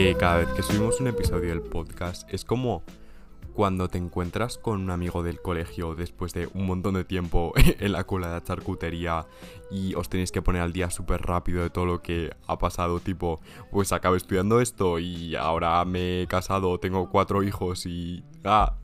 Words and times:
Eh, 0.00 0.14
cada 0.16 0.36
vez 0.36 0.48
que 0.50 0.62
subimos 0.62 1.00
un 1.00 1.08
episodio 1.08 1.48
del 1.48 1.60
podcast 1.60 2.32
es 2.32 2.44
como 2.44 2.84
cuando 3.52 3.88
te 3.88 3.98
encuentras 3.98 4.56
con 4.56 4.80
un 4.80 4.90
amigo 4.92 5.24
del 5.24 5.40
colegio 5.40 5.96
después 5.96 6.32
de 6.34 6.48
un 6.54 6.66
montón 6.66 6.94
de 6.94 7.02
tiempo 7.02 7.52
en 7.80 7.90
la 7.90 8.04
cola 8.04 8.28
de 8.28 8.34
la 8.34 8.44
charcutería 8.44 9.26
y 9.72 9.96
os 9.96 10.08
tenéis 10.08 10.30
que 10.30 10.40
poner 10.40 10.62
al 10.62 10.72
día 10.72 10.88
súper 10.90 11.22
rápido 11.22 11.64
de 11.64 11.70
todo 11.70 11.84
lo 11.84 12.00
que 12.00 12.30
ha 12.46 12.56
pasado, 12.58 13.00
tipo, 13.00 13.40
pues 13.72 13.90
acabo 13.90 14.14
estudiando 14.14 14.60
esto 14.60 15.00
y 15.00 15.34
ahora 15.34 15.84
me 15.84 16.22
he 16.22 16.26
casado, 16.28 16.78
tengo 16.78 17.10
cuatro 17.10 17.42
hijos 17.42 17.84
y... 17.84 18.22
Ah, 18.44 18.76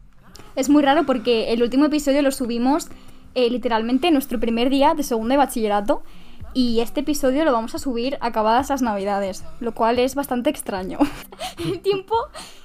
Es 0.56 0.68
muy 0.68 0.82
raro 0.82 1.06
porque 1.06 1.52
el 1.52 1.62
último 1.62 1.84
episodio 1.84 2.22
lo 2.22 2.32
subimos 2.32 2.88
eh, 3.36 3.50
literalmente 3.50 4.10
nuestro 4.10 4.40
primer 4.40 4.68
día 4.68 4.94
de 4.94 5.04
segundo 5.04 5.34
de 5.34 5.36
bachillerato 5.36 6.02
y 6.54 6.80
este 6.80 7.00
episodio 7.00 7.44
lo 7.44 7.52
vamos 7.52 7.74
a 7.74 7.78
subir 7.78 8.16
acabadas 8.20 8.70
las 8.70 8.80
navidades, 8.80 9.44
lo 9.60 9.74
cual 9.74 9.98
es 9.98 10.14
bastante 10.14 10.50
extraño. 10.50 10.98
el 11.58 11.80
tiempo 11.80 12.14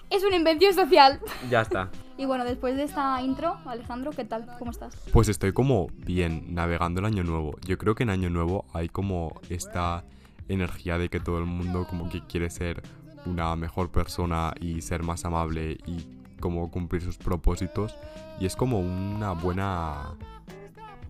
es 0.10 0.24
una 0.24 0.36
invención 0.36 0.74
social. 0.74 1.20
ya 1.50 1.62
está. 1.62 1.90
Y 2.18 2.26
bueno, 2.26 2.46
después 2.46 2.76
de 2.76 2.84
esta 2.84 3.22
intro, 3.22 3.58
Alejandro, 3.66 4.12
¿qué 4.12 4.26
tal? 4.26 4.46
¿Cómo 4.60 4.72
estás? 4.72 4.96
Pues 5.12 5.30
estoy 5.30 5.54
como 5.54 5.88
bien 5.96 6.54
navegando 6.54 7.00
el 7.00 7.06
año 7.06 7.24
nuevo. 7.24 7.56
Yo 7.66 7.78
creo 7.78 7.96
que 7.96 8.04
en 8.04 8.10
año 8.10 8.30
nuevo 8.30 8.66
hay 8.74 8.90
como 8.90 9.40
esta 9.50 10.04
energía 10.48 10.98
de 10.98 11.10
que 11.10 11.20
todo 11.20 11.40
el 11.40 11.46
mundo 11.46 11.88
como 11.90 12.10
que 12.10 12.22
quiere 12.22 12.50
ser 12.50 12.84
una 13.26 13.56
mejor 13.56 13.90
persona 13.90 14.54
y 14.60 14.82
ser 14.82 15.04
más 15.04 15.26
amable 15.26 15.78
y 15.86 16.06
como 16.40 16.70
cumplir 16.72 17.02
sus 17.02 17.18
propósitos 17.18 17.96
y 18.40 18.46
es 18.46 18.56
como 18.56 18.80
una 18.80 19.34
buena 19.34 20.16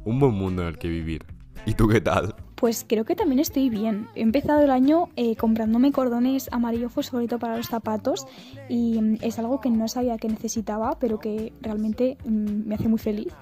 un 0.06 0.20
buen 0.20 0.34
mundo 0.34 0.64
en 0.64 0.70
el 0.70 0.78
que 0.78 0.88
vivir. 0.88 1.26
¿Y 1.66 1.74
tú 1.74 1.88
qué 1.88 2.02
tal? 2.02 2.36
Pues 2.56 2.86
creo 2.88 3.06
que 3.06 3.16
también 3.16 3.40
estoy 3.40 3.70
bien. 3.70 4.08
He 4.16 4.22
empezado 4.22 4.62
el 4.62 4.72
año 4.72 5.10
eh, 5.16 5.36
comprándome 5.36 5.92
cordones 5.92 6.50
amarillo 6.52 6.90
fosforito 6.90 7.40
para 7.40 7.56
los 7.56 7.68
zapatos 7.68 8.26
y 8.68 9.00
mm, 9.02 9.18
es 9.22 9.40
algo 9.40 9.62
que 9.62 9.70
no 9.70 9.88
sabía 9.88 10.18
que 10.18 10.28
necesitaba, 10.28 11.00
pero 11.00 11.20
que 11.20 11.54
realmente 11.62 12.18
mm, 12.26 12.68
me 12.68 12.76
hace 12.76 12.90
muy 12.90 13.00
feliz. 13.00 13.34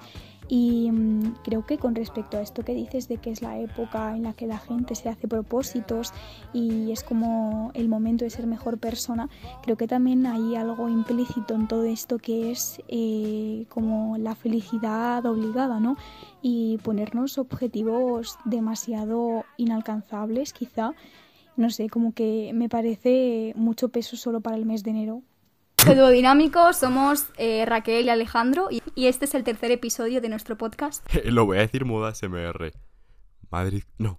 Y 0.48 0.90
mm, 0.90 1.17
creo 1.44 1.64
que 1.66 1.78
con 1.78 1.94
respecto 1.94 2.36
a 2.36 2.42
esto 2.42 2.64
que 2.64 2.74
dices 2.74 3.08
de 3.08 3.18
que 3.18 3.30
es 3.30 3.42
la 3.42 3.58
época 3.58 4.16
en 4.16 4.24
la 4.24 4.32
que 4.32 4.46
la 4.46 4.58
gente 4.58 4.94
se 4.94 5.08
hace 5.08 5.28
propósitos 5.28 6.12
y 6.52 6.92
es 6.92 7.02
como 7.02 7.70
el 7.74 7.88
momento 7.88 8.24
de 8.24 8.30
ser 8.30 8.46
mejor 8.46 8.78
persona, 8.78 9.28
creo 9.62 9.76
que 9.76 9.86
también 9.86 10.26
hay 10.26 10.56
algo 10.56 10.88
implícito 10.88 11.54
en 11.54 11.68
todo 11.68 11.84
esto 11.84 12.18
que 12.18 12.50
es 12.50 12.82
eh, 12.88 13.66
como 13.68 14.18
la 14.18 14.34
felicidad 14.34 15.24
obligada, 15.26 15.80
¿no? 15.80 15.96
Y 16.42 16.78
ponernos 16.78 17.38
objetivos 17.38 18.38
demasiado 18.44 19.44
inalcanzables, 19.56 20.52
quizá. 20.52 20.92
No 21.56 21.70
sé, 21.70 21.88
como 21.88 22.12
que 22.12 22.52
me 22.54 22.68
parece 22.68 23.52
mucho 23.56 23.88
peso 23.88 24.16
solo 24.16 24.40
para 24.40 24.56
el 24.56 24.64
mes 24.64 24.84
de 24.84 24.90
enero. 24.90 25.22
Dinámico, 25.86 26.72
somos 26.72 27.26
eh, 27.36 27.64
Raquel 27.66 28.06
y 28.06 28.10
Alejandro 28.10 28.68
y, 28.70 28.82
y 28.94 29.06
este 29.06 29.24
es 29.24 29.34
el 29.34 29.44
tercer 29.44 29.70
episodio 29.70 30.20
de 30.20 30.28
nuestro 30.28 30.58
podcast. 30.58 31.06
Lo 31.24 31.46
voy 31.46 31.58
a 31.58 31.60
decir 31.60 31.84
moda 31.84 32.14
SMR. 32.14 32.72
Madrid, 33.50 33.84
no. 33.96 34.18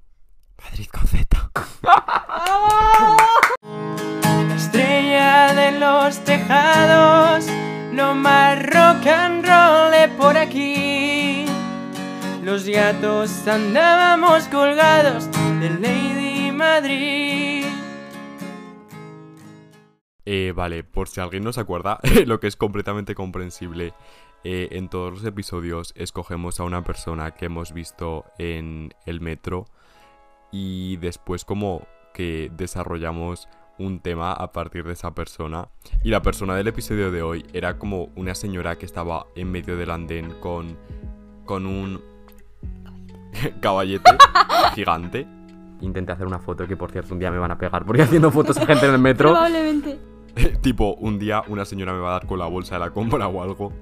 Madrid 0.57 0.87
con 0.87 1.07
Z. 1.07 1.51
Estrella 4.55 5.53
de 5.53 5.79
los 5.79 6.19
tejados, 6.25 7.45
lo 7.93 8.15
más 8.15 8.57
rock 8.65 9.07
and 9.07 9.45
roll 9.45 10.17
por 10.17 10.37
aquí. 10.37 11.45
Los 12.43 12.65
gatos 12.65 13.47
andábamos 13.47 14.47
colgados 14.47 15.29
de 15.59 15.69
Lady 15.69 16.51
Madrid. 16.51 17.58
Eh, 20.31 20.53
vale, 20.55 20.83
por 20.83 21.07
si 21.07 21.19
alguien 21.19 21.43
no 21.43 21.51
se 21.51 21.59
acuerda, 21.59 21.99
lo 22.27 22.39
que 22.39 22.45
es 22.45 22.55
completamente 22.55 23.15
comprensible, 23.15 23.95
eh, 24.43 24.67
en 24.73 24.87
todos 24.87 25.11
los 25.11 25.25
episodios 25.25 25.91
escogemos 25.95 26.59
a 26.59 26.65
una 26.65 26.83
persona 26.83 27.31
que 27.31 27.45
hemos 27.45 27.73
visto 27.73 28.25
en 28.37 28.93
el 29.07 29.21
metro 29.21 29.65
y 30.51 30.97
después 30.97 31.45
como 31.45 31.87
que 32.13 32.51
desarrollamos 32.55 33.49
un 33.79 34.01
tema 34.01 34.31
a 34.31 34.51
partir 34.51 34.83
de 34.83 34.93
esa 34.93 35.15
persona. 35.15 35.67
Y 36.03 36.11
la 36.11 36.21
persona 36.21 36.55
del 36.55 36.67
episodio 36.67 37.09
de 37.09 37.23
hoy 37.23 37.43
era 37.51 37.79
como 37.79 38.09
una 38.15 38.35
señora 38.35 38.77
que 38.77 38.85
estaba 38.85 39.25
en 39.35 39.51
medio 39.51 39.77
del 39.77 39.89
andén 39.89 40.35
con, 40.39 40.77
con 41.45 41.65
un 41.65 42.03
caballete 43.61 44.11
gigante. 44.75 45.25
Intenté 45.81 46.11
hacer 46.11 46.27
una 46.27 46.37
foto 46.37 46.67
que 46.67 46.77
por 46.77 46.91
cierto 46.91 47.15
un 47.15 47.19
día 47.19 47.31
me 47.31 47.39
van 47.39 47.49
a 47.49 47.57
pegar 47.57 47.83
porque 47.83 48.03
haciendo 48.03 48.29
fotos 48.29 48.57
a 48.59 48.67
gente 48.67 48.85
en 48.85 48.93
el 48.93 48.99
metro. 49.01 49.31
Probablemente. 49.31 50.18
tipo, 50.61 50.95
un 50.95 51.19
día 51.19 51.43
una 51.47 51.65
señora 51.65 51.93
me 51.93 51.99
va 51.99 52.09
a 52.09 52.13
dar 52.13 52.27
con 52.27 52.39
la 52.39 52.45
bolsa 52.45 52.75
de 52.75 52.79
la 52.79 52.91
compra 52.91 53.27
o 53.27 53.41
algo. 53.43 53.73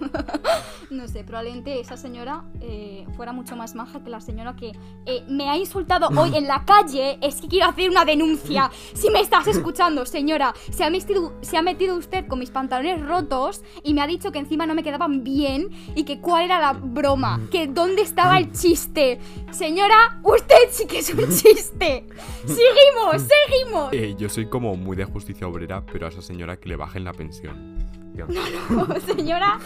No 0.90 1.08
sé, 1.08 1.24
probablemente 1.24 1.80
esa 1.80 1.96
señora 1.96 2.44
eh, 2.60 3.06
fuera 3.16 3.32
mucho 3.32 3.56
más 3.56 3.74
maja 3.74 4.02
que 4.04 4.10
la 4.10 4.20
señora 4.20 4.54
que 4.54 4.72
eh, 5.06 5.24
me 5.28 5.48
ha 5.48 5.56
insultado 5.56 6.08
hoy 6.16 6.36
en 6.36 6.46
la 6.46 6.64
calle. 6.64 7.18
Es 7.20 7.40
que 7.40 7.48
quiero 7.48 7.68
hacer 7.68 7.90
una 7.90 8.04
denuncia. 8.04 8.70
Si 8.94 9.10
me 9.10 9.20
estás 9.20 9.46
escuchando, 9.48 10.06
señora, 10.06 10.54
se 10.70 10.84
ha, 10.84 10.90
metido, 10.90 11.32
se 11.40 11.56
ha 11.56 11.62
metido 11.62 11.96
usted 11.96 12.26
con 12.26 12.38
mis 12.38 12.50
pantalones 12.50 13.04
rotos 13.04 13.62
y 13.82 13.94
me 13.94 14.02
ha 14.02 14.06
dicho 14.06 14.30
que 14.30 14.38
encima 14.38 14.66
no 14.66 14.74
me 14.74 14.82
quedaban 14.82 15.24
bien 15.24 15.70
y 15.94 16.04
que 16.04 16.20
cuál 16.20 16.44
era 16.44 16.60
la 16.60 16.72
broma, 16.74 17.40
que 17.50 17.66
dónde 17.66 18.02
estaba 18.02 18.38
el 18.38 18.52
chiste. 18.52 19.18
Señora, 19.50 20.20
usted 20.22 20.68
sí 20.70 20.86
que 20.86 20.98
es 20.98 21.12
un 21.12 21.28
chiste. 21.28 22.06
Seguimos, 22.46 23.22
seguimos. 23.22 23.92
Eh, 23.92 24.14
yo 24.18 24.28
soy 24.28 24.46
como 24.46 24.76
muy 24.76 24.96
de 24.96 25.04
justicia 25.04 25.48
obrera, 25.48 25.84
pero 25.84 26.06
a 26.06 26.10
esa 26.10 26.22
señora 26.22 26.56
que 26.56 26.68
le 26.68 26.76
bajen 26.76 27.04
la 27.04 27.12
pensión. 27.12 28.03
Dios. 28.14 28.28
No, 28.70 28.86
señora, 29.14 29.58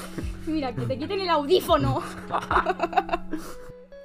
mira, 0.46 0.74
que 0.74 0.82
te 0.82 0.98
quiten 0.98 1.20
el 1.20 1.28
audífono. 1.28 2.02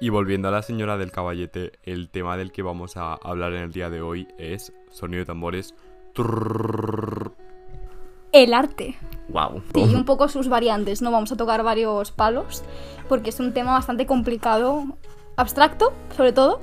Y 0.00 0.10
volviendo 0.10 0.48
a 0.48 0.50
la 0.50 0.60
señora 0.60 0.98
del 0.98 1.10
caballete, 1.10 1.72
el 1.82 2.10
tema 2.10 2.36
del 2.36 2.52
que 2.52 2.60
vamos 2.62 2.98
a 2.98 3.14
hablar 3.14 3.54
en 3.54 3.62
el 3.62 3.72
día 3.72 3.88
de 3.88 4.02
hoy 4.02 4.28
es 4.36 4.70
sonido 4.90 5.20
de 5.20 5.24
tambores. 5.24 5.74
El 8.32 8.52
arte. 8.52 8.98
Wow. 9.28 9.62
Sí, 9.72 9.80
y 9.80 9.94
un 9.94 10.04
poco 10.04 10.28
sus 10.28 10.48
variantes, 10.48 11.00
¿no? 11.00 11.10
Vamos 11.10 11.32
a 11.32 11.36
tocar 11.36 11.62
varios 11.62 12.10
palos, 12.10 12.64
porque 13.08 13.30
es 13.30 13.40
un 13.40 13.54
tema 13.54 13.72
bastante 13.72 14.04
complicado, 14.04 14.84
abstracto, 15.36 15.94
sobre 16.14 16.32
todo, 16.32 16.60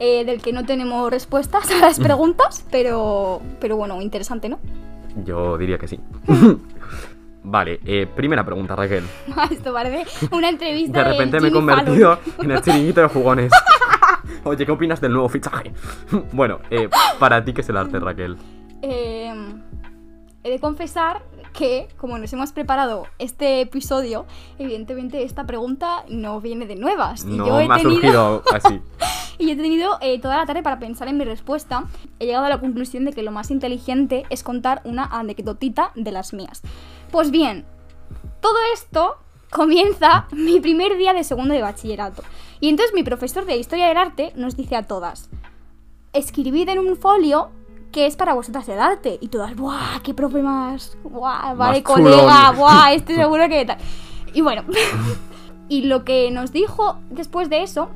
eh, 0.00 0.24
del 0.24 0.42
que 0.42 0.52
no 0.52 0.64
tenemos 0.64 1.10
respuestas 1.10 1.70
a 1.70 1.78
las 1.78 2.00
preguntas, 2.00 2.66
pero, 2.72 3.40
pero 3.60 3.76
bueno, 3.76 4.00
interesante, 4.00 4.48
¿no? 4.48 4.58
Yo 5.24 5.58
diría 5.58 5.78
que 5.78 5.86
sí. 5.86 6.00
Vale, 7.42 7.80
eh, 7.84 8.06
primera 8.06 8.44
pregunta, 8.44 8.76
Raquel. 8.76 9.04
Esto 9.50 9.72
parece 9.72 10.06
una 10.30 10.48
entrevista. 10.48 11.02
De 11.04 11.10
repente 11.10 11.36
del 11.36 11.42
me 11.42 11.48
he 11.48 11.52
convertido 11.52 12.16
Fallon. 12.16 12.44
en 12.44 12.50
el 12.50 12.62
chiringuito 12.62 13.00
de 13.00 13.08
jugones. 13.08 13.52
Oye, 14.44 14.64
¿qué 14.64 14.72
opinas 14.72 15.00
del 15.00 15.12
nuevo 15.12 15.28
fichaje? 15.28 15.72
bueno, 16.32 16.58
eh, 16.70 16.88
para 17.18 17.44
ti, 17.44 17.52
¿qué 17.52 17.60
es 17.62 17.68
el 17.68 17.76
arte, 17.76 17.98
Raquel? 17.98 18.36
Eh, 18.82 19.32
he 20.42 20.50
de 20.50 20.58
confesar 20.58 21.22
que, 21.52 21.88
como 21.96 22.16
nos 22.18 22.32
hemos 22.32 22.52
preparado 22.52 23.06
este 23.18 23.60
episodio, 23.60 24.24
evidentemente 24.58 25.24
esta 25.24 25.44
pregunta 25.46 26.04
no 26.08 26.40
viene 26.40 26.66
de 26.66 26.76
nuevas. 26.76 27.24
Y 27.24 27.36
No 27.36 27.46
yo 27.46 27.60
he 27.60 27.68
me 27.68 27.74
ha 27.74 27.78
tenido... 27.78 27.94
surgido 27.94 28.42
así. 28.54 28.80
Y 29.38 29.50
he 29.50 29.56
tenido 29.56 29.98
eh, 30.02 30.20
toda 30.20 30.36
la 30.36 30.46
tarde 30.46 30.62
para 30.62 30.78
pensar 30.78 31.08
en 31.08 31.16
mi 31.16 31.24
respuesta. 31.24 31.84
He 32.18 32.26
llegado 32.26 32.44
a 32.44 32.48
la 32.50 32.60
conclusión 32.60 33.04
de 33.06 33.12
que 33.12 33.22
lo 33.22 33.32
más 33.32 33.50
inteligente 33.50 34.24
es 34.30 34.42
contar 34.42 34.80
una 34.84 35.04
anecdotita 35.06 35.92
de 35.94 36.12
las 36.12 36.32
mías. 36.34 36.60
Pues 37.10 37.30
bien, 37.30 37.64
todo 38.40 38.56
esto 38.72 39.16
comienza 39.50 40.26
mi 40.32 40.60
primer 40.60 40.96
día 40.96 41.12
de 41.12 41.24
segundo 41.24 41.54
de 41.54 41.62
bachillerato. 41.62 42.22
Y 42.60 42.68
entonces 42.68 42.94
mi 42.94 43.02
profesor 43.02 43.46
de 43.46 43.56
historia 43.56 43.88
del 43.88 43.96
arte 43.96 44.32
nos 44.36 44.56
dice 44.56 44.76
a 44.76 44.82
todas, 44.82 45.30
escribid 46.12 46.68
en 46.68 46.78
un 46.78 46.96
folio 46.96 47.50
que 47.92 48.06
es 48.06 48.16
para 48.16 48.34
vosotras 48.34 48.68
el 48.68 48.78
arte. 48.78 49.18
Y 49.20 49.28
todas, 49.28 49.56
¡buah! 49.56 50.00
¡Qué 50.02 50.14
profe 50.14 50.42
más! 50.42 50.96
¡Buah! 51.02 51.54
Vale, 51.54 51.82
colega, 51.82 52.52
¡buah! 52.52 52.92
Este 52.94 53.16
seguro 53.16 53.48
que 53.48 53.64
tal. 53.64 53.78
Y 54.32 54.40
bueno, 54.42 54.64
y 55.68 55.82
lo 55.82 56.04
que 56.04 56.30
nos 56.30 56.52
dijo 56.52 56.98
después 57.10 57.50
de 57.50 57.62
eso, 57.62 57.90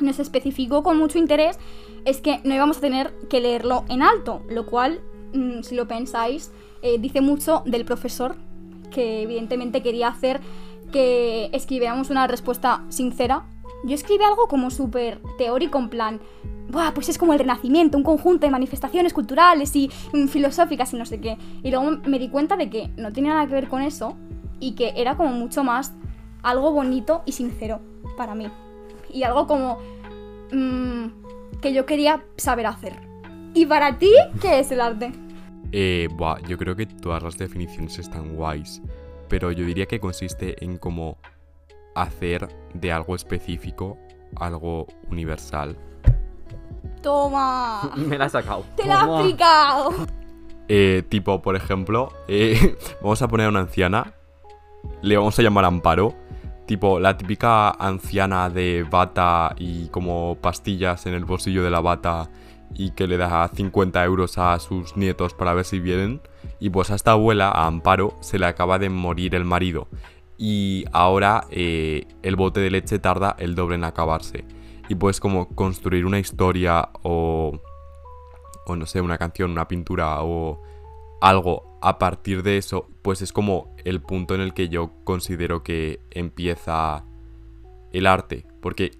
nos 0.00 0.18
especificó 0.18 0.82
con 0.82 0.98
mucho 0.98 1.18
interés, 1.18 1.58
es 2.04 2.20
que 2.20 2.40
no 2.44 2.54
íbamos 2.54 2.78
a 2.78 2.80
tener 2.80 3.14
que 3.28 3.40
leerlo 3.40 3.84
en 3.88 4.02
alto, 4.02 4.42
lo 4.48 4.66
cual, 4.66 5.00
mm, 5.32 5.62
si 5.62 5.74
lo 5.74 5.86
pensáis, 5.88 6.50
eh, 6.82 6.98
dice 6.98 7.20
mucho 7.20 7.62
del 7.66 7.84
profesor, 7.84 8.36
que 8.90 9.22
evidentemente 9.22 9.82
quería 9.82 10.08
hacer 10.08 10.40
que 10.92 11.50
escribiéramos 11.52 12.10
una 12.10 12.26
respuesta 12.26 12.84
sincera. 12.88 13.44
Yo 13.84 13.94
escribí 13.94 14.24
algo 14.24 14.48
como 14.48 14.70
súper 14.70 15.20
teórico, 15.38 15.78
en 15.78 15.88
plan, 15.88 16.20
Buah, 16.70 16.92
pues 16.94 17.08
es 17.08 17.18
como 17.18 17.32
el 17.32 17.38
renacimiento, 17.40 17.98
un 17.98 18.04
conjunto 18.04 18.46
de 18.46 18.50
manifestaciones 18.50 19.12
culturales 19.12 19.74
y 19.74 19.90
mm, 20.12 20.26
filosóficas 20.28 20.92
y 20.92 20.96
no 20.96 21.04
sé 21.04 21.20
qué. 21.20 21.36
Y 21.62 21.70
luego 21.70 21.98
me 22.06 22.18
di 22.18 22.28
cuenta 22.28 22.56
de 22.56 22.70
que 22.70 22.90
no 22.96 23.12
tenía 23.12 23.32
nada 23.32 23.46
que 23.46 23.54
ver 23.54 23.68
con 23.68 23.82
eso 23.82 24.16
y 24.60 24.72
que 24.72 24.92
era 24.96 25.16
como 25.16 25.30
mucho 25.30 25.64
más 25.64 25.92
algo 26.42 26.70
bonito 26.72 27.22
y 27.26 27.32
sincero 27.32 27.80
para 28.16 28.34
mí. 28.34 28.46
Y 29.12 29.24
algo 29.24 29.46
como 29.46 29.78
mm, 30.52 31.06
que 31.60 31.72
yo 31.72 31.86
quería 31.86 32.24
saber 32.36 32.66
hacer. 32.66 33.09
¿Y 33.54 33.66
para 33.66 33.98
ti 33.98 34.12
qué 34.40 34.60
es 34.60 34.70
el 34.70 34.80
arte? 34.80 35.12
Eh, 35.72 36.08
buah, 36.12 36.40
yo 36.48 36.58
creo 36.58 36.76
que 36.76 36.86
todas 36.86 37.22
las 37.22 37.38
definiciones 37.38 37.98
están 37.98 38.34
guays, 38.34 38.82
pero 39.28 39.52
yo 39.52 39.64
diría 39.64 39.86
que 39.86 40.00
consiste 40.00 40.64
en 40.64 40.78
como 40.78 41.18
hacer 41.94 42.48
de 42.74 42.92
algo 42.92 43.14
específico 43.14 43.98
algo 44.36 44.86
universal. 45.10 45.76
Toma. 47.02 47.90
Me 47.96 48.18
la 48.18 48.26
has 48.26 48.32
sacado. 48.32 48.64
Te 48.76 48.86
la 48.86 49.00
he 49.00 49.14
explicado. 49.14 49.90
Eh, 50.68 51.02
tipo, 51.08 51.42
por 51.42 51.56
ejemplo, 51.56 52.12
eh, 52.28 52.76
vamos 53.02 53.20
a 53.22 53.28
poner 53.28 53.46
a 53.46 53.50
una 53.50 53.60
anciana, 53.60 54.14
le 55.02 55.16
vamos 55.16 55.38
a 55.38 55.42
llamar 55.42 55.64
Amparo, 55.64 56.14
tipo 56.66 57.00
la 57.00 57.16
típica 57.16 57.70
anciana 57.70 58.48
de 58.48 58.86
bata 58.88 59.54
y 59.58 59.88
como 59.88 60.36
pastillas 60.40 61.06
en 61.06 61.14
el 61.14 61.24
bolsillo 61.24 61.64
de 61.64 61.70
la 61.70 61.80
bata 61.80 62.30
y 62.74 62.92
que 62.92 63.06
le 63.06 63.16
da 63.16 63.48
50 63.48 64.04
euros 64.04 64.38
a 64.38 64.58
sus 64.58 64.96
nietos 64.96 65.34
para 65.34 65.54
ver 65.54 65.64
si 65.64 65.80
vienen. 65.80 66.20
Y 66.58 66.70
pues 66.70 66.90
a 66.90 66.94
esta 66.94 67.12
abuela, 67.12 67.50
a 67.50 67.66
Amparo, 67.66 68.16
se 68.20 68.38
le 68.38 68.46
acaba 68.46 68.78
de 68.78 68.90
morir 68.90 69.34
el 69.34 69.44
marido. 69.44 69.88
Y 70.38 70.84
ahora 70.92 71.44
eh, 71.50 72.06
el 72.22 72.36
bote 72.36 72.60
de 72.60 72.70
leche 72.70 72.98
tarda 72.98 73.36
el 73.38 73.54
doble 73.54 73.76
en 73.76 73.84
acabarse. 73.84 74.44
Y 74.88 74.94
puedes 74.94 75.20
como 75.20 75.48
construir 75.54 76.06
una 76.06 76.18
historia 76.18 76.88
o 77.02 77.60
o 78.70 78.76
no 78.76 78.86
sé, 78.86 79.00
una 79.00 79.18
canción, 79.18 79.50
una 79.50 79.68
pintura 79.68 80.22
o 80.22 80.60
algo 81.20 81.78
a 81.82 81.98
partir 81.98 82.42
de 82.42 82.56
eso, 82.56 82.88
pues 83.02 83.22
es 83.22 83.32
como 83.32 83.74
el 83.84 84.00
punto 84.00 84.34
en 84.34 84.40
el 84.40 84.54
que 84.54 84.68
yo 84.68 84.92
considero 85.04 85.62
que 85.62 86.00
empieza 86.10 87.04
el 87.92 88.06
arte, 88.06 88.46
porque 88.60 88.92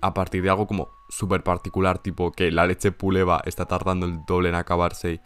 a 0.00 0.12
partir 0.14 0.42
de 0.42 0.50
algo 0.50 0.66
como 0.66 0.88
súper 1.08 1.42
particular, 1.42 1.98
tipo 1.98 2.32
que 2.32 2.50
la 2.50 2.66
leche 2.66 2.92
puleva 2.92 3.42
está 3.44 3.66
tardando 3.66 4.06
el 4.06 4.24
doble 4.26 4.48
en 4.48 4.54
acabarse, 4.54 5.20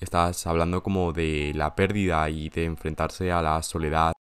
estás 0.00 0.46
hablando 0.46 0.82
como 0.82 1.12
de 1.12 1.52
la 1.54 1.74
pérdida 1.74 2.28
y 2.30 2.48
de 2.48 2.64
enfrentarse 2.64 3.32
a 3.32 3.42
la 3.42 3.62
soledad. 3.62 4.12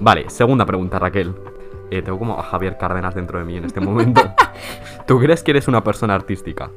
Vale, 0.00 0.28
segunda 0.30 0.66
pregunta, 0.66 0.98
Raquel. 0.98 1.32
Eh, 1.92 2.02
tengo 2.02 2.18
como 2.18 2.36
a 2.36 2.42
Javier 2.42 2.76
Cárdenas 2.76 3.14
dentro 3.14 3.38
de 3.38 3.44
mí 3.44 3.56
en 3.56 3.64
este 3.64 3.80
momento. 3.82 4.20
¿Tú 5.06 5.20
crees 5.20 5.44
que 5.44 5.52
eres 5.52 5.68
una 5.68 5.84
persona 5.84 6.14
artística? 6.14 6.70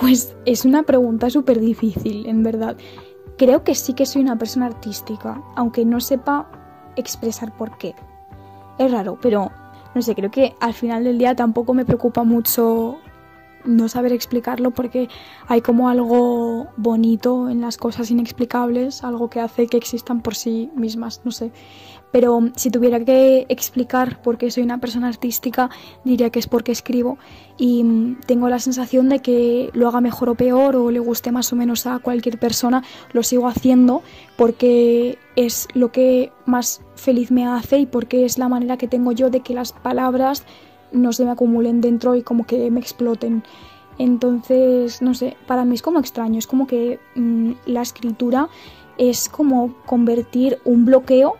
Pues 0.00 0.36
es 0.44 0.64
una 0.64 0.84
pregunta 0.84 1.30
súper 1.30 1.58
difícil, 1.58 2.26
en 2.26 2.42
verdad. 2.42 2.76
Creo 3.38 3.64
que 3.64 3.74
sí 3.74 3.92
que 3.92 4.06
soy 4.06 4.22
una 4.22 4.38
persona 4.38 4.66
artística, 4.66 5.42
aunque 5.54 5.84
no 5.84 6.00
sepa 6.00 6.48
expresar 6.96 7.52
por 7.52 7.76
qué. 7.76 7.94
Es 8.78 8.90
raro, 8.90 9.18
pero 9.20 9.50
no 9.94 10.02
sé, 10.02 10.14
creo 10.14 10.30
que 10.30 10.54
al 10.60 10.74
final 10.74 11.04
del 11.04 11.18
día 11.18 11.34
tampoco 11.34 11.74
me 11.74 11.84
preocupa 11.84 12.22
mucho 12.24 12.98
no 13.64 13.88
saber 13.88 14.12
explicarlo 14.12 14.70
porque 14.70 15.08
hay 15.48 15.60
como 15.60 15.88
algo 15.88 16.68
bonito 16.76 17.48
en 17.50 17.60
las 17.60 17.76
cosas 17.76 18.10
inexplicables, 18.10 19.04
algo 19.04 19.28
que 19.28 19.40
hace 19.40 19.66
que 19.66 19.76
existan 19.76 20.22
por 20.22 20.34
sí 20.34 20.70
mismas, 20.74 21.20
no 21.24 21.30
sé. 21.30 21.52
Pero 22.16 22.40
si 22.56 22.70
tuviera 22.70 22.98
que 23.04 23.44
explicar 23.50 24.22
por 24.22 24.38
qué 24.38 24.50
soy 24.50 24.62
una 24.62 24.78
persona 24.78 25.08
artística, 25.08 25.68
diría 26.02 26.30
que 26.30 26.38
es 26.38 26.46
porque 26.46 26.72
escribo 26.72 27.18
y 27.58 27.84
mm, 27.84 28.20
tengo 28.24 28.48
la 28.48 28.58
sensación 28.58 29.10
de 29.10 29.18
que 29.18 29.68
lo 29.74 29.86
haga 29.86 30.00
mejor 30.00 30.30
o 30.30 30.34
peor 30.34 30.76
o 30.76 30.90
le 30.90 30.98
guste 30.98 31.30
más 31.30 31.52
o 31.52 31.56
menos 31.56 31.86
a 31.86 31.98
cualquier 31.98 32.38
persona, 32.38 32.82
lo 33.12 33.22
sigo 33.22 33.48
haciendo 33.48 34.00
porque 34.38 35.18
es 35.36 35.68
lo 35.74 35.92
que 35.92 36.32
más 36.46 36.80
feliz 36.94 37.30
me 37.30 37.46
hace 37.46 37.80
y 37.80 37.84
porque 37.84 38.24
es 38.24 38.38
la 38.38 38.48
manera 38.48 38.78
que 38.78 38.88
tengo 38.88 39.12
yo 39.12 39.28
de 39.28 39.40
que 39.40 39.52
las 39.52 39.72
palabras 39.74 40.42
no 40.92 41.12
se 41.12 41.26
me 41.26 41.32
acumulen 41.32 41.82
dentro 41.82 42.14
y 42.14 42.22
como 42.22 42.46
que 42.46 42.70
me 42.70 42.80
exploten. 42.80 43.42
Entonces, 43.98 45.02
no 45.02 45.12
sé, 45.12 45.36
para 45.46 45.66
mí 45.66 45.74
es 45.74 45.82
como 45.82 46.00
extraño, 46.00 46.38
es 46.38 46.46
como 46.46 46.66
que 46.66 46.98
mm, 47.14 47.52
la 47.66 47.82
escritura 47.82 48.48
es 48.96 49.28
como 49.28 49.74
convertir 49.84 50.60
un 50.64 50.86
bloqueo 50.86 51.36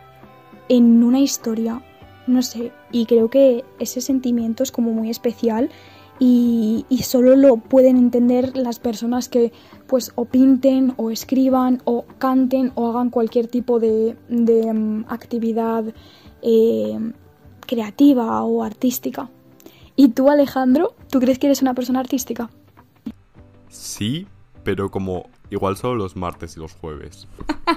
en 0.68 1.02
una 1.02 1.20
historia, 1.20 1.82
no 2.26 2.42
sé, 2.42 2.72
y 2.92 3.06
creo 3.06 3.30
que 3.30 3.64
ese 3.78 4.00
sentimiento 4.00 4.62
es 4.62 4.72
como 4.72 4.92
muy 4.92 5.10
especial 5.10 5.70
y, 6.18 6.86
y 6.88 7.02
solo 7.02 7.36
lo 7.36 7.58
pueden 7.58 7.96
entender 7.96 8.56
las 8.56 8.78
personas 8.78 9.28
que 9.28 9.52
pues 9.86 10.12
o 10.14 10.24
pinten 10.24 10.94
o 10.96 11.10
escriban 11.10 11.82
o 11.84 12.06
canten 12.18 12.72
o 12.74 12.88
hagan 12.90 13.10
cualquier 13.10 13.48
tipo 13.48 13.78
de, 13.78 14.16
de, 14.28 14.72
mm, 14.72 15.04
actividad 15.08 15.84
eh, 16.42 16.98
creativa 17.60 18.42
o 18.42 18.62
artística. 18.62 19.30
¿Y 19.94 20.08
tú, 20.08 20.30
Alejandro? 20.30 20.94
¿Tú 21.10 21.20
crees 21.20 21.38
que 21.38 21.46
eres 21.46 21.62
una 21.62 21.74
persona 21.74 22.00
artística? 22.00 22.50
Sí, 23.68 24.26
pero 24.62 24.90
como 24.90 25.28
igual 25.50 25.76
solo 25.76 25.96
los 25.96 26.16
martes 26.16 26.56
y 26.56 26.60
los 26.60 26.72
jueves. 26.72 27.28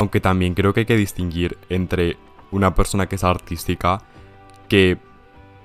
Aunque 0.00 0.20
también 0.20 0.54
creo 0.54 0.72
que 0.72 0.80
hay 0.80 0.86
que 0.86 0.96
distinguir 0.96 1.56
entre 1.68 2.16
una 2.50 2.74
persona 2.74 3.06
que 3.06 3.16
es 3.16 3.24
artística, 3.24 4.02
que 4.68 4.98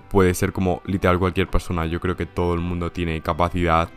puede 0.10 0.34
ser 0.34 0.52
como 0.52 0.82
literal 0.86 1.20
cualquier 1.20 1.48
persona. 1.48 1.86
Yo 1.86 2.00
creo 2.00 2.16
que 2.16 2.26
todo 2.26 2.54
el 2.54 2.60
mundo 2.60 2.92
tiene 2.92 3.22
capacidad, 3.22 3.90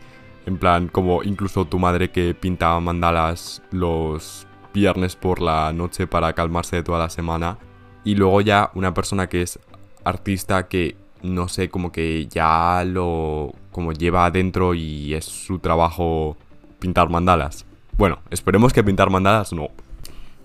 en 0.45 0.57
plan, 0.57 0.87
como 0.87 1.23
incluso 1.23 1.65
tu 1.65 1.79
madre 1.79 2.11
que 2.11 2.33
pinta 2.33 2.79
mandalas 2.79 3.61
los 3.71 4.47
viernes 4.73 5.15
por 5.15 5.41
la 5.41 5.71
noche 5.73 6.07
para 6.07 6.33
calmarse 6.33 6.77
de 6.77 6.83
toda 6.83 6.99
la 6.99 7.09
semana. 7.09 7.57
Y 8.03 8.15
luego 8.15 8.41
ya 8.41 8.71
una 8.75 8.93
persona 8.93 9.27
que 9.27 9.41
es 9.41 9.59
artista 10.03 10.67
que 10.67 10.95
no 11.23 11.47
sé, 11.47 11.69
como 11.69 11.91
que 11.91 12.27
ya 12.27 12.83
lo 12.85 13.51
como 13.71 13.91
lleva 13.91 14.25
adentro 14.25 14.73
y 14.73 15.13
es 15.13 15.25
su 15.25 15.59
trabajo 15.59 16.37
pintar 16.79 17.09
mandalas. 17.09 17.65
Bueno, 17.97 18.19
esperemos 18.29 18.73
que 18.73 18.83
pintar 18.83 19.09
mandalas 19.09 19.51
no. 19.51 19.69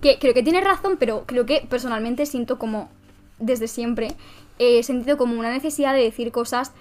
Que 0.01 0.17
creo 0.19 0.33
que 0.33 0.43
tienes 0.43 0.63
razón, 0.63 0.97
pero 0.99 1.25
creo 1.25 1.45
que 1.45 1.65
personalmente 1.69 2.25
siento 2.25 2.57
como, 2.57 2.89
desde 3.39 3.67
siempre, 3.67 4.15
he 4.59 4.81
sentido 4.83 5.17
como 5.17 5.39
una 5.39 5.51
necesidad 5.51 5.93
de 5.93 6.01
decir 6.01 6.31
cosas 6.31 6.71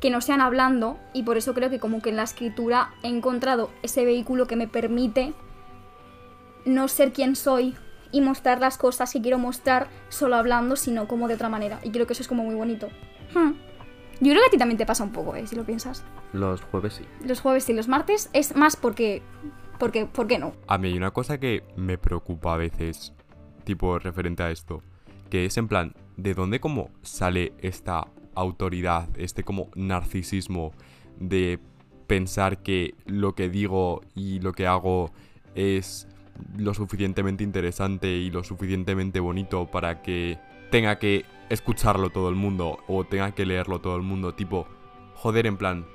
que 0.00 0.10
no 0.10 0.20
sean 0.20 0.40
hablando 0.40 0.98
y 1.12 1.22
por 1.22 1.36
eso 1.36 1.54
creo 1.54 1.70
que 1.70 1.78
como 1.78 2.02
que 2.02 2.10
en 2.10 2.16
la 2.16 2.24
escritura 2.24 2.92
he 3.02 3.08
encontrado 3.08 3.70
ese 3.82 4.04
vehículo 4.04 4.46
que 4.46 4.56
me 4.56 4.66
permite 4.66 5.32
no 6.64 6.88
ser 6.88 7.12
quien 7.12 7.36
soy 7.36 7.76
y 8.10 8.20
mostrar 8.20 8.60
las 8.60 8.78
cosas 8.78 9.12
que 9.12 9.22
quiero 9.22 9.38
mostrar 9.38 9.88
solo 10.08 10.36
hablando, 10.36 10.76
sino 10.76 11.08
como 11.08 11.28
de 11.28 11.34
otra 11.34 11.48
manera. 11.48 11.80
Y 11.82 11.90
creo 11.90 12.06
que 12.06 12.12
eso 12.12 12.22
es 12.22 12.28
como 12.28 12.44
muy 12.44 12.54
bonito. 12.54 12.88
Hmm. 13.34 13.52
Yo 14.20 14.30
creo 14.30 14.40
que 14.40 14.48
a 14.48 14.50
ti 14.50 14.58
también 14.58 14.78
te 14.78 14.86
pasa 14.86 15.02
un 15.02 15.12
poco, 15.12 15.34
¿eh? 15.34 15.46
Si 15.46 15.56
lo 15.56 15.64
piensas. 15.64 16.04
Los 16.32 16.60
jueves 16.62 16.94
sí. 16.94 17.04
Los 17.24 17.40
jueves 17.40 17.68
y 17.68 17.72
los 17.72 17.88
martes 17.88 18.28
es 18.32 18.54
más 18.54 18.76
porque... 18.76 19.22
porque 19.82 20.06
¿Por 20.06 20.28
qué 20.28 20.38
no? 20.38 20.52
A 20.68 20.78
mí 20.78 20.86
hay 20.86 20.96
una 20.96 21.10
cosa 21.10 21.40
que 21.40 21.64
me 21.74 21.98
preocupa 21.98 22.54
a 22.54 22.56
veces, 22.56 23.12
tipo 23.64 23.98
referente 23.98 24.44
a 24.44 24.52
esto, 24.52 24.80
que 25.28 25.44
es 25.44 25.56
en 25.56 25.66
plan, 25.66 25.92
¿de 26.16 26.34
dónde 26.34 26.60
como 26.60 26.90
sale 27.02 27.52
esta 27.58 28.06
autoridad, 28.36 29.08
este 29.16 29.42
como 29.42 29.70
narcisismo 29.74 30.70
de 31.18 31.58
pensar 32.06 32.62
que 32.62 32.94
lo 33.06 33.34
que 33.34 33.48
digo 33.48 34.02
y 34.14 34.38
lo 34.38 34.52
que 34.52 34.68
hago 34.68 35.10
es 35.56 36.06
lo 36.56 36.74
suficientemente 36.74 37.42
interesante 37.42 38.06
y 38.06 38.30
lo 38.30 38.44
suficientemente 38.44 39.18
bonito 39.18 39.66
para 39.66 40.00
que 40.00 40.38
tenga 40.70 41.00
que 41.00 41.24
escucharlo 41.50 42.10
todo 42.10 42.28
el 42.28 42.36
mundo 42.36 42.78
o 42.86 43.02
tenga 43.02 43.32
que 43.32 43.46
leerlo 43.46 43.80
todo 43.80 43.96
el 43.96 44.02
mundo, 44.02 44.32
tipo, 44.32 44.64
joder, 45.14 45.48
en 45.48 45.56
plan, 45.56 45.86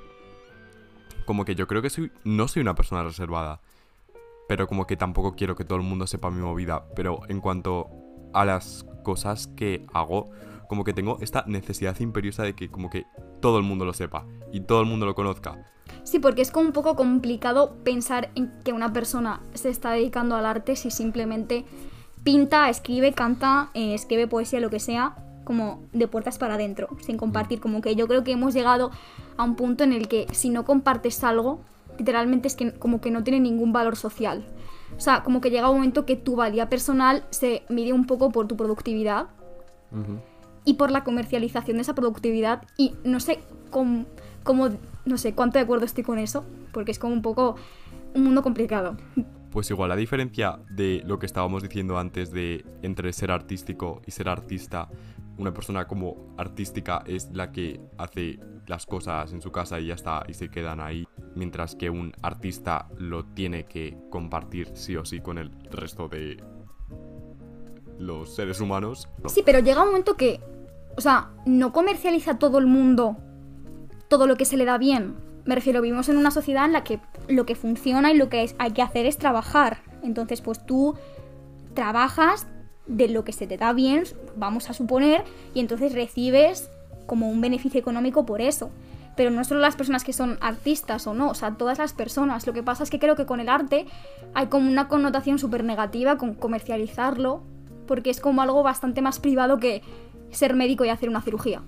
como 1.24 1.46
que 1.46 1.54
yo 1.54 1.66
creo 1.66 1.80
que 1.80 1.88
soy, 1.88 2.12
no 2.24 2.48
soy 2.48 2.60
una 2.60 2.74
persona 2.74 3.02
reservada, 3.02 3.62
pero 4.48 4.66
como 4.66 4.86
que 4.86 4.96
tampoco 4.96 5.36
quiero 5.36 5.54
que 5.54 5.64
todo 5.64 5.78
el 5.78 5.84
mundo 5.84 6.06
sepa 6.06 6.30
mi 6.30 6.40
movida, 6.40 6.84
pero 6.96 7.20
en 7.28 7.40
cuanto 7.40 7.88
a 8.32 8.44
las 8.44 8.84
cosas 9.04 9.46
que 9.46 9.86
hago, 9.92 10.30
como 10.68 10.84
que 10.84 10.92
tengo 10.92 11.18
esta 11.20 11.44
necesidad 11.46 11.98
imperiosa 12.00 12.42
de 12.42 12.54
que 12.54 12.70
como 12.70 12.90
que 12.90 13.06
todo 13.40 13.58
el 13.58 13.64
mundo 13.64 13.84
lo 13.84 13.92
sepa 13.92 14.26
y 14.52 14.60
todo 14.60 14.80
el 14.80 14.86
mundo 14.86 15.06
lo 15.06 15.14
conozca. 15.14 15.64
Sí, 16.02 16.18
porque 16.18 16.42
es 16.42 16.50
como 16.50 16.66
un 16.66 16.72
poco 16.72 16.96
complicado 16.96 17.76
pensar 17.84 18.30
en 18.34 18.50
que 18.64 18.72
una 18.72 18.92
persona 18.92 19.40
se 19.54 19.68
está 19.68 19.92
dedicando 19.92 20.36
al 20.36 20.46
arte 20.46 20.76
si 20.76 20.90
simplemente 20.90 21.64
pinta, 22.24 22.68
escribe, 22.68 23.12
canta, 23.12 23.70
eh, 23.74 23.94
escribe 23.94 24.26
poesía, 24.26 24.60
lo 24.60 24.70
que 24.70 24.80
sea, 24.80 25.16
como 25.44 25.82
de 25.92 26.08
puertas 26.08 26.38
para 26.38 26.54
adentro, 26.54 26.88
sin 27.00 27.16
compartir. 27.16 27.60
Como 27.60 27.80
que 27.80 27.96
yo 27.96 28.06
creo 28.06 28.24
que 28.24 28.32
hemos 28.32 28.54
llegado 28.54 28.90
a 29.36 29.44
un 29.44 29.56
punto 29.56 29.84
en 29.84 29.92
el 29.92 30.08
que 30.08 30.26
si 30.32 30.50
no 30.50 30.64
compartes 30.64 31.24
algo, 31.24 31.60
literalmente 31.98 32.48
es 32.48 32.54
que 32.56 32.72
como 32.72 33.00
que 33.00 33.10
no 33.10 33.22
tiene 33.24 33.40
ningún 33.40 33.72
valor 33.72 33.96
social. 33.96 34.44
O 34.96 35.00
sea, 35.00 35.22
como 35.22 35.40
que 35.40 35.50
llega 35.50 35.68
un 35.68 35.76
momento 35.76 36.06
que 36.06 36.16
tu 36.16 36.36
valía 36.36 36.68
personal 36.68 37.24
se 37.30 37.62
mide 37.68 37.92
un 37.92 38.06
poco 38.06 38.30
por 38.30 38.46
tu 38.48 38.56
productividad 38.56 39.26
y 40.64 40.74
por 40.74 40.90
la 40.90 41.02
comercialización 41.04 41.76
de 41.78 41.82
esa 41.82 41.94
productividad 41.94 42.62
y 42.76 42.94
no 43.04 43.20
sé 43.20 43.38
cómo, 43.70 44.04
cómo- 44.42 44.68
no 45.04 45.16
sé 45.18 45.34
cuánto 45.34 45.58
de 45.58 45.64
acuerdo 45.64 45.84
estoy 45.84 46.04
con 46.04 46.18
eso, 46.18 46.44
porque 46.72 46.90
es 46.90 46.98
como 46.98 47.12
un 47.14 47.22
poco 47.22 47.56
un 48.14 48.24
mundo 48.24 48.42
complicado. 48.42 48.96
Pues 49.50 49.70
igual 49.70 49.88
la 49.88 49.96
diferencia 49.96 50.58
de 50.70 51.02
lo 51.06 51.18
que 51.18 51.24
estábamos 51.26 51.62
diciendo 51.62 51.98
antes 51.98 52.30
de 52.32 52.64
entre 52.82 53.12
ser 53.14 53.30
artístico 53.30 54.02
y 54.06 54.10
ser 54.10 54.28
artista 54.28 54.88
una 55.38 55.54
persona 55.54 55.86
como 55.86 56.34
artística 56.36 57.02
es 57.06 57.30
la 57.32 57.50
que 57.52 57.80
hace 57.96 58.38
las 58.66 58.84
cosas 58.84 59.32
en 59.32 59.40
su 59.40 59.50
casa 59.50 59.80
y 59.80 59.86
ya 59.86 59.94
está, 59.94 60.24
y 60.28 60.34
se 60.34 60.50
quedan 60.50 60.80
ahí, 60.80 61.06
mientras 61.34 61.74
que 61.74 61.88
un 61.88 62.12
artista 62.22 62.88
lo 62.98 63.24
tiene 63.24 63.64
que 63.64 63.96
compartir 64.10 64.70
sí 64.74 64.96
o 64.96 65.04
sí 65.04 65.20
con 65.20 65.38
el 65.38 65.50
resto 65.70 66.08
de 66.08 66.36
los 67.98 68.34
seres 68.34 68.60
humanos. 68.60 69.08
Sí, 69.26 69.42
pero 69.44 69.60
llega 69.60 69.82
un 69.82 69.88
momento 69.88 70.16
que, 70.16 70.40
o 70.96 71.00
sea, 71.00 71.30
no 71.46 71.72
comercializa 71.72 72.38
todo 72.38 72.58
el 72.58 72.66
mundo 72.66 73.16
todo 74.08 74.26
lo 74.26 74.36
que 74.36 74.44
se 74.44 74.56
le 74.56 74.64
da 74.64 74.78
bien. 74.78 75.16
Me 75.44 75.54
refiero, 75.54 75.80
vivimos 75.80 76.08
en 76.08 76.16
una 76.16 76.30
sociedad 76.30 76.64
en 76.64 76.72
la 76.72 76.84
que 76.84 77.00
lo 77.28 77.46
que 77.46 77.54
funciona 77.54 78.12
y 78.12 78.16
lo 78.16 78.28
que 78.28 78.54
hay 78.58 78.70
que 78.72 78.82
hacer 78.82 79.06
es 79.06 79.18
trabajar. 79.18 79.78
Entonces, 80.02 80.40
pues 80.40 80.64
tú 80.64 80.94
trabajas 81.74 82.46
de 82.88 83.08
lo 83.08 83.24
que 83.24 83.32
se 83.32 83.46
te 83.46 83.56
da 83.56 83.72
bien, 83.72 84.04
vamos 84.36 84.70
a 84.70 84.72
suponer, 84.72 85.24
y 85.54 85.60
entonces 85.60 85.92
recibes 85.92 86.70
como 87.06 87.28
un 87.28 87.40
beneficio 87.40 87.78
económico 87.78 88.26
por 88.26 88.40
eso. 88.40 88.70
Pero 89.16 89.30
no 89.30 89.42
solo 89.42 89.60
las 89.60 89.74
personas 89.74 90.04
que 90.04 90.12
son 90.12 90.38
artistas 90.40 91.06
o 91.08 91.14
no, 91.14 91.30
o 91.30 91.34
sea, 91.34 91.52
todas 91.52 91.78
las 91.78 91.92
personas. 91.92 92.46
Lo 92.46 92.52
que 92.52 92.62
pasa 92.62 92.84
es 92.84 92.90
que 92.90 93.00
creo 93.00 93.16
que 93.16 93.26
con 93.26 93.40
el 93.40 93.48
arte 93.48 93.86
hay 94.32 94.46
como 94.46 94.70
una 94.70 94.86
connotación 94.86 95.38
súper 95.38 95.64
negativa 95.64 96.18
con 96.18 96.34
comercializarlo, 96.34 97.42
porque 97.88 98.10
es 98.10 98.20
como 98.20 98.42
algo 98.42 98.62
bastante 98.62 99.02
más 99.02 99.18
privado 99.18 99.58
que 99.58 99.82
ser 100.30 100.54
médico 100.54 100.84
y 100.84 100.90
hacer 100.90 101.08
una 101.08 101.20
cirugía. 101.20 101.62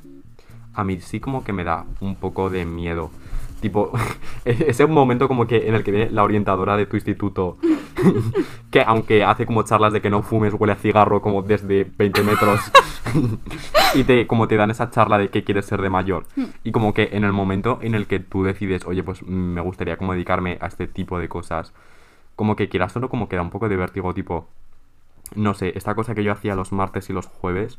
A 0.75 0.85
mí 0.85 1.01
sí 1.01 1.19
como 1.19 1.43
que 1.43 1.53
me 1.53 1.65
da 1.65 1.87
un 2.01 2.15
poco 2.15 2.51
de 2.51 2.65
miedo. 2.65 3.11
Tipo, 3.61 3.91
ese 4.45 4.87
momento 4.87 5.27
como 5.27 5.47
que 5.47 5.69
en 5.69 5.75
el 5.75 5.83
que 5.83 5.91
viene 5.91 6.11
la 6.11 6.23
orientadora 6.23 6.77
de 6.77 6.87
tu 6.87 6.97
instituto, 6.97 7.59
que 8.71 8.83
aunque 8.83 9.25
hace 9.25 9.47
como 9.47 9.63
charlas 9.63 9.93
de 9.93 10.01
que 10.01 10.11
no 10.11 10.23
fumes, 10.23 10.55
huele 10.55 10.73
a 10.73 10.77
cigarro 10.77 11.21
como 11.21 11.43
desde 11.43 11.85
20 11.97 12.23
metros, 12.23 12.61
y 13.95 14.05
te, 14.05 14.27
como 14.27 14.49
te 14.49 14.57
dan 14.57 14.71
esa 14.71 14.91
charla 14.91 15.19
de 15.19 15.29
que 15.29 15.45
quieres 15.45 15.67
ser 15.67 15.83
de 15.83 15.91
mayor. 15.91 16.27
Y 16.65 16.73
como 16.73 16.95
que 16.95 17.11
en 17.13 17.25
el 17.25 17.33
momento 17.33 17.79
en 17.83 17.95
el 17.95 18.07
que 18.07 18.21
tú 18.21 18.45
decides, 18.45 18.85
oye, 18.87 19.03
pues 19.03 19.23
mm, 19.23 19.27
me 19.27 19.61
gustaría 19.61 19.97
como 19.97 20.13
dedicarme 20.13 20.59
a 20.61 20.67
este 20.67 20.87
tipo 20.87 21.19
de 21.19 21.29
cosas, 21.29 21.73
como 22.37 22.57
que 22.57 22.69
quieras 22.69 22.93
solo 22.93 23.09
como 23.09 23.29
que 23.29 23.37
da 23.37 23.43
un 23.43 23.51
poco 23.51 23.69
de 23.69 23.77
vértigo, 23.77 24.15
tipo, 24.15 24.47
no 25.35 25.55
sé, 25.55 25.73
esta 25.77 25.95
cosa 25.95 26.15
que 26.15 26.25
yo 26.25 26.33
hacía 26.33 26.55
los 26.55 26.73
martes 26.73 27.11
y 27.11 27.13
los 27.13 27.27
jueves, 27.27 27.79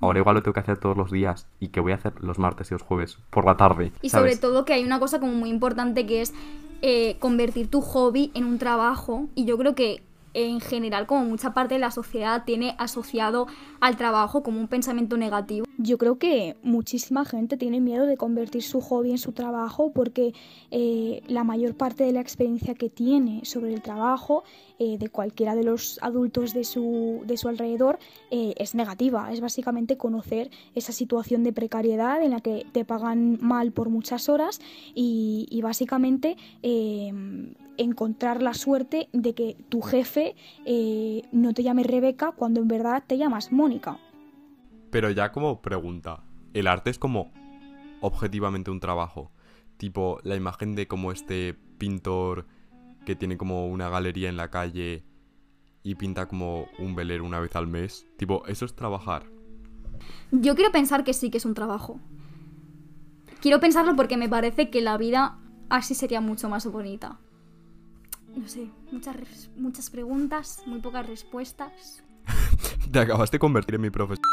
ahora 0.00 0.18
igual 0.18 0.36
lo 0.36 0.42
tengo 0.42 0.54
que 0.54 0.60
hacer 0.60 0.78
todos 0.78 0.96
los 0.96 1.10
días 1.10 1.46
y 1.60 1.68
que 1.68 1.80
voy 1.80 1.92
a 1.92 1.96
hacer 1.96 2.12
los 2.20 2.38
martes 2.38 2.70
y 2.70 2.74
los 2.74 2.82
jueves 2.82 3.18
por 3.30 3.44
la 3.44 3.56
tarde. 3.56 3.92
Y 4.02 4.10
¿sabes? 4.10 4.38
sobre 4.38 4.40
todo 4.40 4.64
que 4.64 4.74
hay 4.74 4.84
una 4.84 4.98
cosa 4.98 5.20
como 5.20 5.32
muy 5.32 5.50
importante 5.50 6.06
que 6.06 6.22
es 6.22 6.34
eh, 6.82 7.16
convertir 7.18 7.68
tu 7.68 7.80
hobby 7.80 8.30
en 8.34 8.44
un 8.44 8.58
trabajo. 8.58 9.28
Y 9.34 9.44
yo 9.44 9.56
creo 9.56 9.74
que 9.74 10.02
en 10.34 10.60
general 10.60 11.06
como 11.06 11.24
mucha 11.24 11.52
parte 11.52 11.74
de 11.74 11.80
la 11.80 11.90
sociedad 11.90 12.44
tiene 12.44 12.74
asociado 12.78 13.46
al 13.80 13.96
trabajo 13.96 14.42
como 14.42 14.60
un 14.60 14.68
pensamiento 14.68 15.16
negativo. 15.16 15.66
Yo 15.78 15.98
creo 15.98 16.18
que 16.18 16.56
muchísima 16.62 17.24
gente 17.24 17.56
tiene 17.56 17.80
miedo 17.80 18.06
de 18.06 18.16
convertir 18.16 18.62
su 18.62 18.80
hobby 18.80 19.10
en 19.10 19.18
su 19.18 19.32
trabajo 19.32 19.92
porque 19.92 20.34
eh, 20.70 21.22
la 21.26 21.44
mayor 21.44 21.74
parte 21.74 22.04
de 22.04 22.12
la 22.12 22.20
experiencia 22.20 22.74
que 22.74 22.88
tiene 22.88 23.44
sobre 23.44 23.72
el 23.74 23.82
trabajo 23.82 24.44
eh, 24.78 24.98
de 24.98 25.08
cualquiera 25.08 25.54
de 25.54 25.64
los 25.64 25.98
adultos 26.02 26.54
de 26.54 26.64
su, 26.64 27.22
de 27.26 27.36
su 27.36 27.48
alrededor 27.48 27.98
eh, 28.30 28.54
es 28.58 28.74
negativa. 28.74 29.32
Es 29.32 29.40
básicamente 29.40 29.96
conocer 29.96 30.50
esa 30.74 30.92
situación 30.92 31.42
de 31.42 31.52
precariedad 31.52 32.22
en 32.22 32.30
la 32.30 32.40
que 32.40 32.66
te 32.72 32.84
pagan 32.84 33.38
mal 33.40 33.72
por 33.72 33.88
muchas 33.88 34.28
horas 34.28 34.60
y, 34.94 35.60
básicamente 35.62 36.36
encontrar 37.76 38.42
la 38.42 38.54
suerte 38.54 39.08
de 39.12 39.34
que 39.34 39.56
tu 39.68 39.80
jefe 39.80 40.34
eh, 40.64 41.22
no 41.32 41.54
te 41.54 41.62
llame 41.62 41.82
Rebeca 41.82 42.32
cuando 42.32 42.60
en 42.60 42.68
verdad 42.68 43.02
te 43.06 43.18
llamas 43.18 43.52
Mónica. 43.52 43.98
Pero 44.90 45.10
ya 45.10 45.32
como 45.32 45.62
pregunta, 45.62 46.24
¿el 46.52 46.66
arte 46.66 46.90
es 46.90 46.98
como 46.98 47.32
objetivamente 48.00 48.70
un 48.70 48.80
trabajo? 48.80 49.32
Tipo 49.76 50.18
la 50.22 50.36
imagen 50.36 50.74
de 50.74 50.86
como 50.86 51.12
este 51.12 51.54
pintor 51.78 52.46
que 53.04 53.16
tiene 53.16 53.36
como 53.36 53.66
una 53.68 53.88
galería 53.88 54.28
en 54.28 54.36
la 54.36 54.50
calle 54.50 55.04
y 55.82 55.94
pinta 55.96 56.28
como 56.28 56.66
un 56.78 56.94
velero 56.94 57.24
una 57.24 57.40
vez 57.40 57.56
al 57.56 57.66
mes. 57.66 58.06
Tipo, 58.16 58.46
¿eso 58.46 58.64
es 58.64 58.76
trabajar? 58.76 59.24
Yo 60.30 60.54
quiero 60.54 60.72
pensar 60.72 61.04
que 61.04 61.14
sí 61.14 61.30
que 61.30 61.38
es 61.38 61.44
un 61.44 61.54
trabajo. 61.54 62.00
Quiero 63.40 63.58
pensarlo 63.60 63.96
porque 63.96 64.16
me 64.16 64.28
parece 64.28 64.70
que 64.70 64.80
la 64.80 64.96
vida 64.96 65.38
así 65.68 65.94
sería 65.94 66.20
mucho 66.20 66.48
más 66.48 66.66
bonita. 66.66 67.18
No 68.36 68.48
sé, 68.48 68.68
muchas, 68.90 69.16
muchas 69.56 69.90
preguntas, 69.90 70.62
muy 70.66 70.80
pocas 70.80 71.06
respuestas. 71.06 72.02
Te 72.90 72.98
acabas 73.00 73.30
de 73.30 73.38
convertir 73.38 73.74
en 73.76 73.80
mi 73.82 73.90
profesor. 73.90 74.24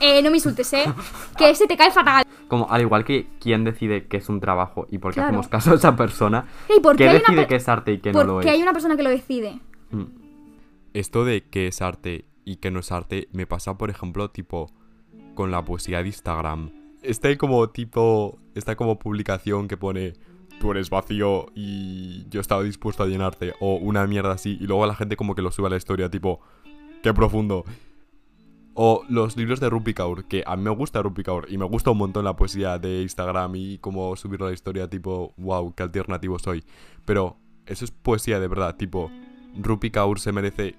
Eh, 0.00 0.20
no 0.22 0.30
me 0.30 0.38
insultes, 0.38 0.72
¿eh? 0.72 0.84
Que 1.38 1.54
se 1.54 1.66
te 1.66 1.76
cae 1.76 1.90
fatal. 1.92 2.24
Como 2.48 2.68
al 2.70 2.80
igual 2.82 3.04
que 3.04 3.28
quién 3.40 3.64
decide 3.64 4.06
que 4.08 4.16
es 4.18 4.28
un 4.28 4.40
trabajo 4.40 4.86
y 4.90 4.98
por 4.98 5.12
qué 5.12 5.16
Claro. 5.16 5.28
hacemos 5.28 5.48
caso 5.48 5.72
a 5.72 5.74
esa 5.76 5.94
persona, 5.96 6.46
¿Y 6.76 6.80
por 6.80 6.96
qué 6.96 7.04
¿qué 7.06 7.12
decide 7.14 7.36
per- 7.36 7.46
que 7.46 7.56
es 7.56 7.68
arte 7.68 7.92
y 7.92 7.98
que 8.00 8.12
no 8.12 8.24
lo 8.24 8.32
Porque 8.34 8.48
es? 8.48 8.54
hay 8.54 8.62
una 8.62 8.72
persona 8.72 8.96
que 8.96 9.02
lo 9.04 9.10
decide. 9.10 9.60
Mm. 9.90 10.04
Esto 10.92 11.24
de 11.24 11.44
qué 11.48 11.68
es 11.68 11.80
arte 11.82 12.24
y 12.44 12.56
qué 12.56 12.70
no 12.70 12.80
es 12.80 12.92
arte 12.92 13.28
me 13.32 13.46
pasa, 13.46 13.78
por 13.78 13.90
ejemplo, 13.90 14.30
tipo 14.30 14.70
con 15.34 15.50
la 15.50 15.64
poesía 15.64 16.02
de 16.02 16.08
Instagram. 16.08 16.70
Está 17.02 17.36
como 17.36 17.68
tipo, 17.70 18.38
esta 18.54 18.76
como 18.76 18.98
publicación 18.98 19.68
que 19.68 19.76
pone 19.76 20.14
tú 20.60 20.70
eres 20.70 20.90
vacío 20.90 21.46
y 21.54 22.28
yo 22.28 22.40
estaba 22.40 22.62
dispuesto 22.62 23.02
a 23.02 23.06
llenarte 23.06 23.54
o 23.60 23.76
una 23.76 24.06
mierda 24.06 24.32
así 24.32 24.58
y 24.60 24.66
luego 24.66 24.86
la 24.86 24.94
gente 24.94 25.16
como 25.16 25.34
que 25.34 25.42
lo 25.42 25.50
sube 25.50 25.66
a 25.66 25.70
la 25.70 25.76
historia 25.76 26.10
tipo 26.10 26.40
qué 27.02 27.12
profundo. 27.12 27.64
O 28.76 29.04
los 29.08 29.36
libros 29.36 29.60
de 29.60 29.70
Rupi 29.70 29.94
Kaur, 29.94 30.24
que 30.24 30.42
a 30.44 30.56
mí 30.56 30.64
me 30.64 30.70
gusta 30.70 31.00
Rupi 31.00 31.22
Kaur 31.22 31.46
y 31.48 31.58
me 31.58 31.64
gusta 31.64 31.92
un 31.92 31.98
montón 31.98 32.24
la 32.24 32.34
poesía 32.34 32.78
de 32.78 33.02
Instagram 33.02 33.54
y 33.54 33.78
como 33.78 34.16
subirlo 34.16 34.46
a 34.46 34.48
la 34.48 34.54
historia 34.54 34.88
tipo, 34.88 35.32
wow, 35.36 35.72
qué 35.74 35.84
alternativo 35.84 36.40
soy. 36.40 36.64
Pero 37.04 37.36
eso 37.66 37.84
es 37.84 37.92
poesía 37.92 38.40
de 38.40 38.48
verdad, 38.48 38.76
tipo, 38.76 39.12
Rupi 39.56 39.90
Kaur 39.90 40.18
se 40.18 40.32
merece 40.32 40.74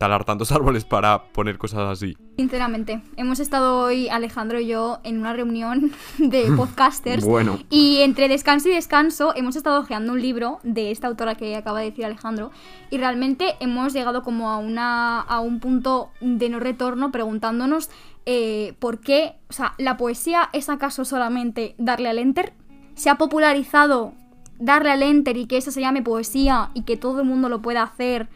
talar 0.00 0.24
tantos 0.24 0.50
árboles 0.58 0.84
para 0.86 1.24
poner 1.24 1.58
cosas 1.58 1.80
así. 1.90 2.16
Sinceramente, 2.38 3.02
hemos 3.16 3.38
estado 3.38 3.84
hoy, 3.84 4.08
Alejandro 4.08 4.58
y 4.58 4.66
yo, 4.66 4.98
en 5.04 5.18
una 5.18 5.34
reunión 5.34 5.92
de 6.18 6.50
podcasters. 6.56 7.22
Bueno, 7.22 7.58
Y 7.68 7.98
entre 7.98 8.26
descanso 8.28 8.70
y 8.70 8.72
descanso 8.72 9.34
hemos 9.36 9.56
estado 9.56 9.78
hojeando 9.80 10.14
un 10.14 10.22
libro 10.22 10.58
de 10.62 10.90
esta 10.90 11.06
autora 11.06 11.34
que 11.34 11.54
acaba 11.54 11.80
de 11.80 11.90
decir 11.90 12.06
Alejandro 12.06 12.50
y 12.88 12.96
realmente 12.96 13.56
hemos 13.60 13.92
llegado 13.92 14.22
como 14.22 14.48
a, 14.48 14.56
una, 14.56 15.20
a 15.20 15.40
un 15.40 15.60
punto 15.60 16.08
de 16.22 16.48
no 16.48 16.60
retorno 16.60 17.12
preguntándonos 17.12 17.90
eh, 18.24 18.74
por 18.78 19.00
qué, 19.00 19.34
o 19.50 19.52
sea, 19.52 19.74
¿la 19.76 19.98
poesía 19.98 20.48
es 20.54 20.70
acaso 20.70 21.04
solamente 21.04 21.74
darle 21.76 22.08
al 22.08 22.18
enter? 22.18 22.54
¿Se 22.94 23.10
ha 23.10 23.16
popularizado 23.16 24.14
darle 24.58 24.92
al 24.92 25.02
enter 25.02 25.36
y 25.36 25.46
que 25.46 25.58
eso 25.58 25.70
se 25.70 25.82
llame 25.82 26.00
poesía 26.00 26.70
y 26.72 26.82
que 26.84 26.96
todo 26.96 27.20
el 27.20 27.26
mundo 27.26 27.50
lo 27.50 27.60
pueda 27.60 27.82
hacer? 27.82 28.28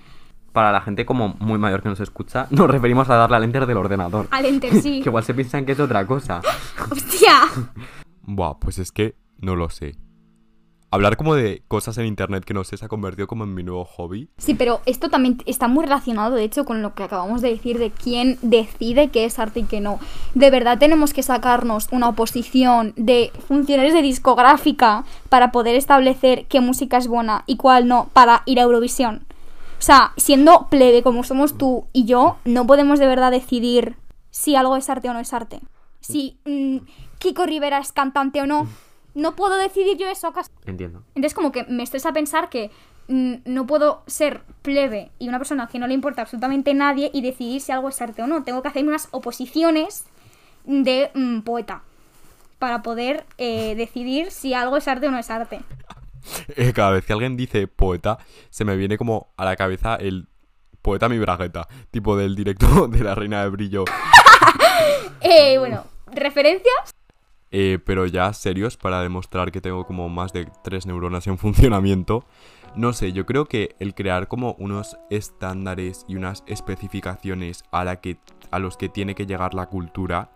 Para 0.54 0.70
la 0.70 0.80
gente 0.80 1.04
como 1.04 1.34
muy 1.40 1.58
mayor 1.58 1.82
que 1.82 1.88
nos 1.88 1.98
escucha, 1.98 2.46
nos 2.50 2.70
referimos 2.70 3.10
a 3.10 3.16
darle 3.16 3.36
al 3.36 3.42
enter 3.42 3.66
del 3.66 3.76
ordenador. 3.76 4.28
Al 4.30 4.46
enter, 4.46 4.80
sí. 4.80 5.00
que 5.02 5.08
igual 5.10 5.24
se 5.24 5.34
piensan 5.34 5.66
que 5.66 5.72
es 5.72 5.80
otra 5.80 6.06
cosa. 6.06 6.40
¡Hostia! 6.90 7.40
Buah, 8.22 8.54
pues 8.60 8.78
es 8.78 8.92
que 8.92 9.16
no 9.40 9.56
lo 9.56 9.68
sé. 9.68 9.96
Hablar 10.92 11.16
como 11.16 11.34
de 11.34 11.64
cosas 11.66 11.98
en 11.98 12.06
internet 12.06 12.44
que 12.44 12.54
no 12.54 12.62
sé 12.62 12.76
se 12.76 12.84
ha 12.84 12.88
convertido 12.88 13.26
como 13.26 13.42
en 13.42 13.52
mi 13.52 13.64
nuevo 13.64 13.84
hobby. 13.84 14.30
Sí, 14.38 14.54
pero 14.54 14.80
esto 14.86 15.10
también 15.10 15.38
está 15.44 15.66
muy 15.66 15.82
relacionado, 15.82 16.36
de 16.36 16.44
hecho, 16.44 16.64
con 16.64 16.82
lo 16.82 16.94
que 16.94 17.02
acabamos 17.02 17.42
de 17.42 17.48
decir 17.48 17.80
de 17.80 17.90
quién 17.90 18.38
decide 18.42 19.08
qué 19.08 19.24
es 19.24 19.40
arte 19.40 19.58
y 19.58 19.64
qué 19.64 19.80
no. 19.80 19.98
De 20.34 20.50
verdad 20.50 20.78
tenemos 20.78 21.12
que 21.12 21.24
sacarnos 21.24 21.88
una 21.90 22.10
oposición 22.10 22.92
de 22.94 23.32
funcionarios 23.48 23.92
de 23.92 24.02
discográfica 24.02 25.04
para 25.28 25.50
poder 25.50 25.74
establecer 25.74 26.46
qué 26.46 26.60
música 26.60 26.96
es 26.98 27.08
buena 27.08 27.42
y 27.46 27.56
cuál 27.56 27.88
no 27.88 28.08
para 28.12 28.42
ir 28.46 28.60
a 28.60 28.62
Eurovisión. 28.62 29.26
O 29.84 29.86
sea, 29.86 30.14
siendo 30.16 30.68
plebe 30.70 31.02
como 31.02 31.24
somos 31.24 31.58
tú 31.58 31.88
y 31.92 32.06
yo, 32.06 32.38
no 32.46 32.66
podemos 32.66 32.98
de 32.98 33.06
verdad 33.06 33.30
decidir 33.30 33.96
si 34.30 34.56
algo 34.56 34.78
es 34.78 34.88
arte 34.88 35.10
o 35.10 35.12
no 35.12 35.20
es 35.20 35.34
arte. 35.34 35.60
Si 36.00 36.38
mm, 36.46 36.78
Kiko 37.18 37.44
Rivera 37.44 37.80
es 37.80 37.92
cantante 37.92 38.40
o 38.40 38.46
no. 38.46 38.66
No 39.14 39.36
puedo 39.36 39.56
decidir 39.56 39.98
yo 39.98 40.08
eso 40.08 40.28
acaso. 40.28 40.50
Entiendo. 40.64 41.02
Entonces 41.08 41.34
como 41.34 41.52
que 41.52 41.64
me 41.64 41.82
estresa 41.82 42.14
pensar 42.14 42.48
que 42.48 42.70
mm, 43.08 43.34
no 43.44 43.66
puedo 43.66 44.04
ser 44.06 44.40
plebe 44.62 45.10
y 45.18 45.28
una 45.28 45.36
persona 45.36 45.66
que 45.66 45.78
no 45.78 45.86
le 45.86 45.92
importa 45.92 46.22
absolutamente 46.22 46.70
a 46.70 46.74
nadie 46.74 47.10
y 47.12 47.20
decidir 47.20 47.60
si 47.60 47.70
algo 47.70 47.90
es 47.90 48.00
arte 48.00 48.22
o 48.22 48.26
no. 48.26 48.42
Tengo 48.42 48.62
que 48.62 48.68
hacer 48.68 48.88
unas 48.88 49.08
oposiciones 49.10 50.06
de 50.64 51.10
mm, 51.12 51.40
poeta 51.40 51.82
para 52.58 52.82
poder 52.82 53.26
eh, 53.36 53.74
decidir 53.74 54.30
si 54.30 54.54
algo 54.54 54.78
es 54.78 54.88
arte 54.88 55.08
o 55.08 55.10
no 55.10 55.18
es 55.18 55.28
arte. 55.28 55.60
Cada 56.74 56.90
vez 56.92 57.04
que 57.04 57.12
alguien 57.12 57.36
dice 57.36 57.66
poeta, 57.66 58.18
se 58.50 58.64
me 58.64 58.76
viene 58.76 58.98
como 58.98 59.32
a 59.36 59.44
la 59.44 59.56
cabeza 59.56 59.96
el 59.96 60.28
poeta 60.84 61.08
mi 61.08 61.18
bragueta, 61.18 61.66
tipo 61.90 62.16
del 62.16 62.36
directo 62.36 62.88
de 62.88 63.02
la 63.02 63.14
Reina 63.14 63.42
de 63.42 63.50
Brillo. 63.50 63.84
Eh, 65.26 65.56
bueno, 65.56 65.84
referencias. 66.12 66.94
Eh, 67.50 67.78
pero 67.82 68.04
ya 68.04 68.30
serios 68.34 68.76
para 68.76 69.00
demostrar 69.00 69.50
que 69.50 69.62
tengo 69.62 69.86
como 69.86 70.10
más 70.10 70.34
de 70.34 70.46
tres 70.62 70.84
neuronas 70.84 71.26
en 71.26 71.38
funcionamiento. 71.38 72.26
No 72.76 72.92
sé, 72.92 73.12
yo 73.12 73.24
creo 73.24 73.46
que 73.46 73.74
el 73.78 73.94
crear 73.94 74.28
como 74.28 74.54
unos 74.58 74.98
estándares 75.08 76.04
y 76.08 76.16
unas 76.16 76.44
especificaciones 76.46 77.62
a, 77.70 77.84
la 77.84 78.02
que, 78.02 78.18
a 78.50 78.58
los 78.58 78.76
que 78.76 78.90
tiene 78.90 79.14
que 79.14 79.24
llegar 79.24 79.54
la 79.54 79.66
cultura 79.66 80.30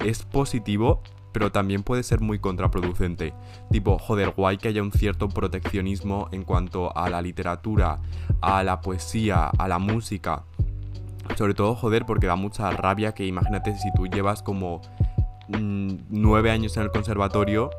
es 0.00 0.22
positivo, 0.22 1.02
pero 1.34 1.50
también 1.50 1.82
puede 1.82 2.04
ser 2.04 2.20
muy 2.20 2.38
contraproducente. 2.38 3.34
Tipo, 3.70 3.98
joder, 3.98 4.30
guay 4.30 4.56
que 4.56 4.68
haya 4.68 4.82
un 4.82 4.92
cierto 4.92 5.28
proteccionismo 5.28 6.28
en 6.30 6.44
cuanto 6.44 6.96
a 6.96 7.10
la 7.10 7.20
literatura, 7.20 7.98
a 8.40 8.62
la 8.62 8.80
poesía, 8.80 9.48
a 9.48 9.66
la 9.66 9.80
música. 9.80 10.44
Sobre 11.36 11.54
todo, 11.54 11.74
joder, 11.74 12.06
porque 12.06 12.28
da 12.28 12.36
mucha 12.36 12.70
rabia 12.70 13.14
que 13.14 13.26
imagínate 13.26 13.76
si 13.76 13.92
tú 13.94 14.06
llevas 14.06 14.44
como 14.44 14.80
mm, 15.48 15.94
nueve 16.08 16.52
años 16.52 16.76
en 16.76 16.84
el 16.84 16.90
conservatorio, 16.90 17.70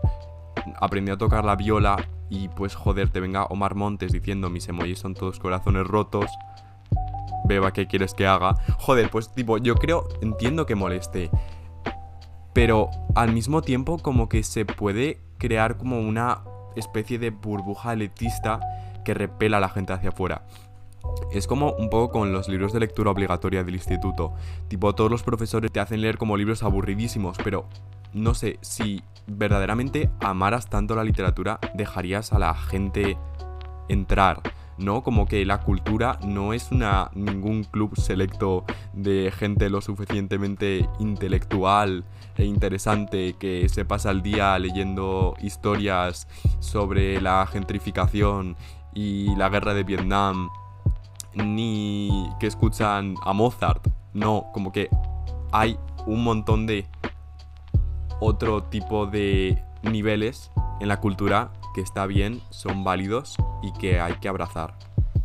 aprendió 0.82 1.14
a 1.14 1.18
tocar 1.18 1.46
la 1.46 1.56
viola 1.56 1.96
y 2.30 2.50
pues 2.50 2.76
joder, 2.76 3.10
te 3.10 3.22
venga 3.22 3.46
Omar 3.46 3.76
Montes 3.76 4.12
diciendo 4.12 4.50
mis 4.50 4.68
emojis 4.68 5.00
son 5.00 5.14
todos 5.14 5.40
corazones 5.40 5.88
rotos. 5.88 6.30
Beba, 7.46 7.72
¿qué 7.72 7.88
quieres 7.88 8.14
que 8.14 8.28
haga? 8.28 8.56
Joder, 8.80 9.10
pues 9.10 9.30
tipo, 9.30 9.60
yo 9.60 9.76
creo, 9.76 10.10
entiendo 10.22 10.66
que 10.66 10.76
moleste. 10.76 11.30
Pero 12.56 12.90
al 13.16 13.34
mismo 13.34 13.62
tiempo 13.62 14.00
como 14.00 14.30
que 14.30 14.42
se 14.42 14.64
puede 14.66 15.20
crear 15.38 15.78
como 15.78 16.00
una 16.00 16.42
especie 16.78 17.20
de 17.20 17.30
burbuja 17.30 17.92
elitista 17.92 18.62
que 19.04 19.14
repela 19.14 19.58
a 19.58 19.60
la 19.60 19.68
gente 19.68 19.92
hacia 19.92 20.10
afuera. 20.10 20.48
Es 21.34 21.48
como 21.48 21.74
un 21.74 21.90
poco 21.90 22.14
con 22.14 22.32
los 22.32 22.48
libros 22.48 22.72
de 22.72 22.80
lectura 22.80 23.12
obligatoria 23.12 23.66
del 23.66 23.76
instituto. 23.76 24.34
Tipo, 24.70 24.96
todos 24.96 25.12
los 25.12 25.22
profesores 25.22 25.70
te 25.70 25.82
hacen 25.82 26.00
leer 26.00 26.18
como 26.18 26.38
libros 26.38 26.64
aburridísimos, 26.64 27.38
pero 27.44 27.68
no 28.14 28.34
sé, 28.34 28.58
si 28.62 29.04
verdaderamente 29.28 30.10
amaras 30.22 30.70
tanto 30.70 30.96
la 30.96 31.04
literatura, 31.04 31.60
dejarías 31.74 32.32
a 32.32 32.40
la 32.40 32.54
gente 32.56 33.18
entrar, 33.90 34.42
¿no? 34.77 35.03
Como 35.03 35.25
que 35.25 35.46
la 35.46 35.62
cultura 35.62 36.20
no 36.24 36.53
es 36.53 36.72
una 36.72 37.10
ningún 37.13 37.63
club 37.63 37.98
selecto 37.98 38.65
de 38.94 39.32
gente 39.36 39.70
lo 39.70 39.82
suficientemente 39.82 40.88
intelectual 41.00 42.03
e 42.38 42.46
interesante 42.46 43.36
que 43.39 43.70
se 43.70 43.86
pasa 43.86 44.12
el 44.12 44.22
día 44.22 44.58
leyendo 44.60 45.36
historias 45.41 46.27
sobre 46.60 47.22
la 47.22 47.48
gentrificación 47.48 48.55
y 48.94 49.36
la 49.36 49.50
guerra 49.50 49.74
de 49.74 49.84
Vietnam, 49.84 50.50
ni 51.34 52.29
que 52.39 52.48
escuchan 52.48 53.15
a 53.24 53.34
Mozart. 53.34 53.88
No, 54.13 54.48
como 54.53 54.72
que 54.72 54.89
hay 55.51 55.77
un 56.05 56.24
montón 56.24 56.65
de 56.65 56.88
otro 58.20 58.63
tipo 58.63 59.05
de 59.05 59.62
niveles 59.84 60.51
en 60.79 60.88
la 60.88 61.00
cultura 61.00 61.51
que 61.75 61.82
está 61.82 62.08
bien, 62.08 62.41
son 62.51 62.86
válidos 62.86 63.36
y 63.62 63.74
que 63.74 64.00
hay 64.00 64.13
que 64.22 64.29
abrazar. 64.29 64.74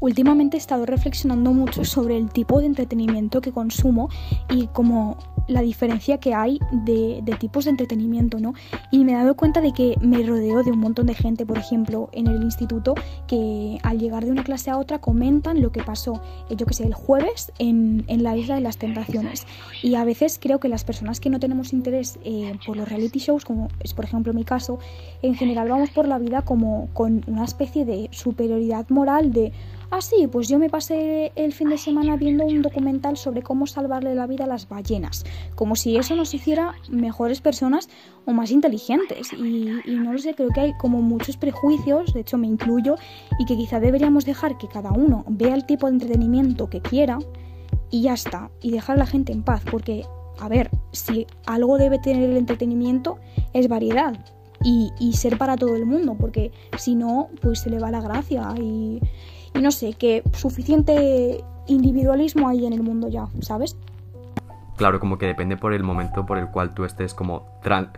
Últimamente 0.01 0.57
he 0.57 0.61
estado 0.61 0.85
reflexionando 0.85 1.53
mucho 1.53 1.85
sobre 1.85 2.17
el 2.17 2.29
tipo 2.31 2.59
de 2.59 2.67
entretenimiento 2.67 3.41
que 3.41 3.53
consumo 3.53 4.09
y 4.49 4.67
como 4.67 5.17
la 5.51 5.63
diferencia 5.63 6.19
que 6.19 6.35
hay 6.35 6.59
de, 6.73 7.21
de, 7.23 7.35
tipos 7.35 7.65
de 7.65 7.71
entretenimiento, 7.71 8.39
¿no? 8.39 8.55
Y 8.91 9.05
me 9.05 9.13
he 9.13 9.15
dado 9.17 9.37
cuenta 9.37 9.61
de 9.61 9.73
que 9.73 9.97
me 10.01 10.23
rodeo 10.23 10.63
de 10.63 10.71
un 10.71 10.79
montón 10.79 11.07
de 11.07 11.15
gente, 11.15 11.45
por 11.45 11.59
ejemplo, 11.59 12.09
en 12.13 12.29
el 12.29 12.43
instituto, 12.43 12.95
que 13.27 13.79
al 13.83 13.99
llegar 13.99 14.25
de 14.25 14.31
una 14.31 14.45
clase 14.45 14.71
a 14.71 14.79
otra 14.79 15.01
comentan 15.01 15.61
lo 15.61 15.73
que 15.73 15.83
pasó, 15.83 16.23
eh, 16.49 16.57
yo 16.57 16.67
que 16.67 16.75
sé, 16.75 16.85
el 16.85 16.95
jueves 16.95 17.53
en, 17.59 18.05
en, 18.07 18.23
la 18.23 18.37
Isla 18.37 18.55
de 18.55 18.61
las 18.61 18.79
Tentaciones. 18.79 19.47
Y 19.83 19.97
a 19.97 20.05
veces 20.05 20.39
creo 20.41 20.61
que 20.61 20.69
las 20.69 20.85
personas 20.85 21.21
que 21.21 21.31
no 21.31 21.41
tenemos 21.41 21.73
interés 21.73 22.19
eh, 22.25 22.57
por 22.65 22.77
los 22.77 22.89
reality 22.89 23.19
shows, 23.19 23.45
como 23.45 23.69
es 23.81 23.95
por 23.95 24.05
ejemplo 24.05 24.33
mi 24.33 24.45
caso, 24.45 24.79
en 25.23 25.35
general 25.35 25.69
vamos 25.69 25.91
por 25.91 26.07
la 26.07 26.19
vida 26.19 26.43
como 26.43 26.89
con 26.93 27.25
una 27.27 27.45
especie 27.45 27.85
de 27.85 28.09
superioridad 28.13 28.89
moral 28.89 29.33
de 29.33 29.53
Ah, 29.93 30.01
sí, 30.01 30.29
pues 30.31 30.47
yo 30.47 30.61
me 30.61 30.71
pasé 30.71 31.33
el 31.35 31.53
fin 31.53 31.69
de 31.69 31.77
semana 31.77 32.17
viendo 32.17 32.45
un 32.45 32.63
documental 32.63 33.17
sobre 33.17 33.43
cómo 33.43 33.67
salvarle 33.67 34.15
la 34.15 34.29
vida 34.29 34.45
a 34.45 34.47
las 34.47 34.69
ballenas, 34.69 35.25
como 35.57 35.75
si 35.75 35.97
eso 35.97 36.15
nos 36.15 36.33
hiciera 36.33 36.77
mejores 36.89 37.41
personas 37.41 37.89
o 38.25 38.33
más 38.33 38.53
inteligentes. 38.53 39.33
Y, 39.33 39.69
y, 39.85 39.97
no 39.97 40.13
lo 40.13 40.19
sé, 40.21 40.35
creo 40.35 40.51
que 40.51 40.61
hay 40.61 40.73
como 40.75 41.03
muchos 41.03 41.37
prejuicios, 41.37 42.15
de 42.15 42.21
hecho 42.21 42.39
me 42.39 42.47
incluyo, 42.47 42.95
y 43.41 43.47
que 43.47 43.57
quizá 43.57 43.81
deberíamos 43.81 44.25
dejar 44.25 44.59
que 44.59 44.69
cada 44.69 44.93
uno 44.93 45.25
vea 45.27 45.57
el 45.57 45.67
tipo 45.67 45.89
de 45.89 45.95
entretenimiento 45.95 46.71
que 46.71 46.81
quiera 46.81 47.19
y 47.91 48.03
ya 48.03 48.15
está, 48.15 48.49
y 48.63 48.71
dejar 48.71 48.95
a 48.95 49.01
la 49.01 49.07
gente 49.07 49.33
en 49.33 49.43
paz, 49.43 49.65
porque, 49.69 50.05
a 50.39 50.49
ver, 50.49 50.71
si 50.93 51.27
algo 51.47 51.79
debe 51.79 51.99
tener 51.99 52.31
el 52.31 52.37
entretenimiento 52.37 53.19
es 53.55 53.67
variedad. 53.67 54.25
Y, 54.63 54.91
y 55.01 55.15
ser 55.15 55.39
para 55.39 55.57
todo 55.57 55.75
el 55.75 55.87
mundo, 55.87 56.17
porque 56.21 56.53
si 56.77 56.95
no, 56.95 57.31
pues 57.41 57.61
se 57.61 57.71
le 57.71 57.79
va 57.79 57.91
la 57.91 58.03
gracia 58.03 58.53
y, 58.61 59.01
y 59.55 59.61
no 59.61 59.71
sé, 59.71 59.95
que 59.95 60.23
suficiente 60.33 61.43
individualismo 61.67 62.49
hay 62.49 62.67
en 62.67 62.73
el 62.73 62.83
mundo 62.83 63.09
ya, 63.09 63.29
¿sabes? 63.41 63.77
Claro, 64.81 64.99
como 64.99 65.19
que 65.19 65.27
depende 65.27 65.59
por 65.59 65.75
el 65.75 65.83
momento 65.83 66.25
por 66.25 66.39
el 66.39 66.47
cual 66.47 66.73
tú 66.73 66.87
estés 66.87 67.13
como 67.13 67.47
tran... 67.63 67.91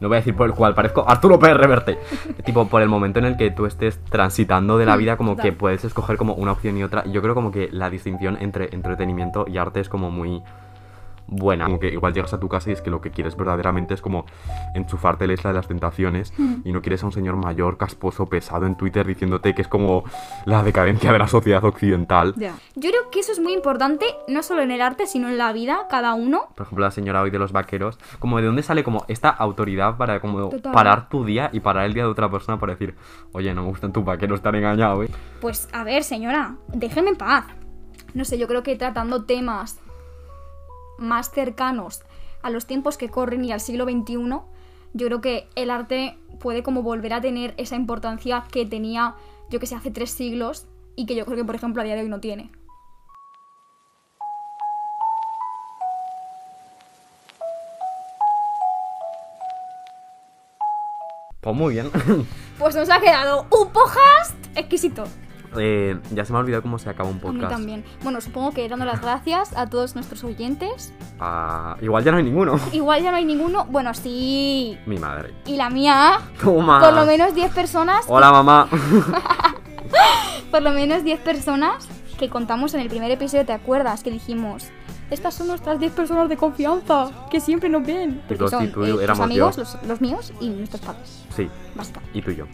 No 0.00 0.08
voy 0.08 0.16
a 0.16 0.20
decir 0.20 0.34
por 0.34 0.46
el 0.46 0.54
cual, 0.54 0.74
parezco 0.74 1.04
Arturo 1.06 1.38
Pérez 1.38 1.58
Reverte. 1.58 1.98
tipo, 2.46 2.66
por 2.66 2.80
el 2.80 2.88
momento 2.88 3.18
en 3.18 3.26
el 3.26 3.36
que 3.36 3.50
tú 3.50 3.66
estés 3.66 4.02
transitando 4.04 4.78
de 4.78 4.86
la 4.86 4.96
vida, 4.96 5.18
como 5.18 5.36
que 5.36 5.52
puedes 5.52 5.84
escoger 5.84 6.16
como 6.16 6.32
una 6.32 6.52
opción 6.52 6.78
y 6.78 6.82
otra. 6.82 7.04
Yo 7.04 7.20
creo 7.20 7.34
como 7.34 7.50
que 7.50 7.68
la 7.70 7.90
distinción 7.90 8.38
entre 8.40 8.74
entretenimiento 8.74 9.44
y 9.46 9.58
arte 9.58 9.80
es 9.80 9.90
como 9.90 10.10
muy 10.10 10.42
buena. 11.30 11.66
Como 11.66 11.80
que 11.80 11.88
igual 11.88 12.12
llegas 12.12 12.34
a 12.34 12.40
tu 12.40 12.48
casa 12.48 12.70
y 12.70 12.72
es 12.72 12.82
que 12.82 12.90
lo 12.90 13.00
que 13.00 13.10
quieres 13.10 13.36
verdaderamente 13.36 13.94
es 13.94 14.02
como 14.02 14.26
enchufarte 14.74 15.26
la 15.26 15.32
isla 15.32 15.50
de 15.50 15.56
las 15.56 15.68
tentaciones 15.68 16.32
y 16.64 16.72
no 16.72 16.82
quieres 16.82 17.02
a 17.02 17.06
un 17.06 17.12
señor 17.12 17.36
mayor, 17.36 17.78
casposo, 17.78 18.26
pesado 18.26 18.66
en 18.66 18.74
Twitter 18.74 19.06
diciéndote 19.06 19.54
que 19.54 19.62
es 19.62 19.68
como 19.68 20.04
la 20.44 20.62
decadencia 20.62 21.12
de 21.12 21.18
la 21.18 21.28
sociedad 21.28 21.64
occidental. 21.64 22.34
Yeah. 22.34 22.54
Yo 22.74 22.90
creo 22.90 23.10
que 23.10 23.20
eso 23.20 23.32
es 23.32 23.40
muy 23.40 23.52
importante, 23.52 24.06
no 24.28 24.42
solo 24.42 24.62
en 24.62 24.70
el 24.70 24.80
arte, 24.80 25.06
sino 25.06 25.28
en 25.28 25.38
la 25.38 25.52
vida, 25.52 25.86
cada 25.88 26.14
uno. 26.14 26.48
Por 26.54 26.66
ejemplo, 26.66 26.84
la 26.84 26.90
señora 26.90 27.22
hoy 27.22 27.30
de 27.30 27.38
los 27.38 27.52
vaqueros, 27.52 27.98
como 28.18 28.38
de 28.38 28.46
dónde 28.46 28.62
sale 28.62 28.82
como 28.82 29.04
esta 29.08 29.28
autoridad 29.28 29.96
para 29.96 30.20
como 30.20 30.48
Total. 30.48 30.72
parar 30.72 31.08
tu 31.08 31.24
día 31.24 31.50
y 31.52 31.60
parar 31.60 31.86
el 31.86 31.94
día 31.94 32.04
de 32.04 32.10
otra 32.10 32.30
persona 32.30 32.58
para 32.58 32.72
decir, 32.72 32.94
oye, 33.32 33.54
no 33.54 33.62
me 33.62 33.68
gustan 33.68 33.92
tus 33.92 34.04
vaqueros, 34.04 34.38
están 34.40 34.56
engañados, 34.56 35.06
¿eh? 35.06 35.10
Pues 35.40 35.68
a 35.72 35.84
ver, 35.84 36.02
señora, 36.02 36.56
déjeme 36.68 37.10
en 37.10 37.16
paz. 37.16 37.44
No 38.14 38.24
sé, 38.24 38.38
yo 38.38 38.48
creo 38.48 38.62
que 38.62 38.74
tratando 38.76 39.24
temas 39.24 39.78
más 41.00 41.30
cercanos 41.30 42.02
a 42.42 42.50
los 42.50 42.66
tiempos 42.66 42.96
que 42.96 43.08
corren 43.08 43.44
y 43.44 43.52
al 43.52 43.60
siglo 43.60 43.84
XXI, 43.84 44.14
yo 44.92 45.06
creo 45.06 45.20
que 45.20 45.48
el 45.56 45.70
arte 45.70 46.18
puede 46.38 46.62
como 46.62 46.82
volver 46.82 47.12
a 47.12 47.20
tener 47.20 47.54
esa 47.56 47.76
importancia 47.76 48.44
que 48.50 48.66
tenía, 48.66 49.14
yo 49.50 49.60
que 49.60 49.66
sé, 49.66 49.74
hace 49.74 49.90
tres 49.90 50.10
siglos 50.10 50.66
y 50.96 51.06
que 51.06 51.14
yo 51.14 51.24
creo 51.24 51.36
que, 51.36 51.44
por 51.44 51.54
ejemplo, 51.54 51.82
a 51.82 51.84
día 51.84 51.94
de 51.94 52.02
hoy 52.02 52.08
no 52.08 52.20
tiene. 52.20 52.50
Pues 61.40 61.56
muy 61.56 61.74
bien. 61.74 61.90
Pues 62.58 62.76
nos 62.76 62.90
ha 62.90 63.00
quedado 63.00 63.46
un 63.50 63.70
podcast 63.70 64.34
exquisito. 64.54 65.04
Eh, 65.58 65.98
ya 66.12 66.24
se 66.24 66.32
me 66.32 66.38
ha 66.38 66.40
olvidado 66.42 66.62
cómo 66.62 66.78
se 66.78 66.88
acaba 66.88 67.08
un 67.08 67.16
A 67.16 67.18
mí 67.18 67.22
podcast. 67.22 67.50
también. 67.52 67.84
Bueno, 68.02 68.20
supongo 68.20 68.52
que 68.52 68.68
dando 68.68 68.84
las 68.84 69.00
gracias 69.00 69.56
a 69.56 69.66
todos 69.66 69.94
nuestros 69.96 70.22
oyentes. 70.24 70.92
Ah, 71.18 71.76
igual 71.80 72.04
ya 72.04 72.12
no 72.12 72.18
hay 72.18 72.24
ninguno. 72.24 72.58
Igual 72.72 73.02
ya 73.02 73.10
no 73.10 73.16
hay 73.16 73.24
ninguno. 73.24 73.64
Bueno, 73.66 73.92
sí. 73.94 74.78
Mi 74.86 74.98
madre. 74.98 75.34
Y 75.46 75.56
la 75.56 75.68
mía, 75.70 76.20
Toma. 76.42 76.80
por 76.80 76.92
lo 76.92 77.04
menos 77.04 77.34
10 77.34 77.52
personas. 77.52 78.04
Hola, 78.08 78.30
mamá. 78.32 78.68
Por 80.50 80.62
lo 80.62 80.70
menos 80.72 81.04
10 81.04 81.20
personas 81.20 81.88
que 82.18 82.28
contamos 82.28 82.74
en 82.74 82.80
el 82.80 82.88
primer 82.88 83.10
episodio, 83.10 83.46
¿te 83.46 83.52
acuerdas? 83.52 84.02
Que 84.02 84.10
dijimos, 84.10 84.64
estas 85.10 85.34
son 85.34 85.46
nuestras 85.46 85.78
10 85.80 85.92
personas 85.92 86.28
de 86.28 86.36
confianza, 86.36 87.10
que 87.30 87.40
siempre 87.40 87.68
nos 87.68 87.86
ven. 87.86 88.20
Porque 88.28 88.48
son 88.48 88.64
eh, 88.64 88.96
éramos 89.02 89.24
amigos, 89.24 89.56
los, 89.58 89.78
los 89.86 90.00
míos 90.00 90.32
y 90.40 90.48
nuestros 90.50 90.80
padres, 90.82 91.24
Sí, 91.36 91.48
básicamente. 91.74 92.18
y 92.18 92.22
tú 92.22 92.30
y 92.32 92.36
yo. 92.36 92.46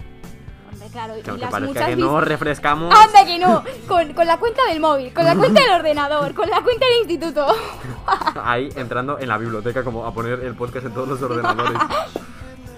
Claro, 0.97 1.19
y 1.19 1.21
Que 1.21 1.33
las 1.33 1.51
parezca 1.51 1.67
muchas 1.75 1.87
que 1.91 1.97
no, 1.97 2.21
refrescamos. 2.23 2.95
¡Anda 2.95 3.27
que 3.27 3.39
no! 3.39 3.63
Con, 3.87 4.15
con 4.15 4.27
la 4.27 4.39
cuenta 4.39 4.63
del 4.67 4.81
móvil, 4.81 5.13
con 5.13 5.27
la 5.27 5.35
cuenta 5.37 5.61
del 5.61 5.73
ordenador, 5.73 6.33
con 6.33 6.49
la 6.49 6.63
cuenta 6.63 6.87
del 6.87 6.99
instituto. 7.01 7.47
Ahí 8.43 8.71
entrando 8.77 9.19
en 9.19 9.29
la 9.29 9.37
biblioteca 9.37 9.85
como 9.85 10.07
a 10.07 10.15
poner 10.15 10.41
el 10.41 10.55
podcast 10.55 10.87
en 10.87 10.95
todos 10.95 11.07
los 11.09 11.21
ordenadores. 11.23 11.79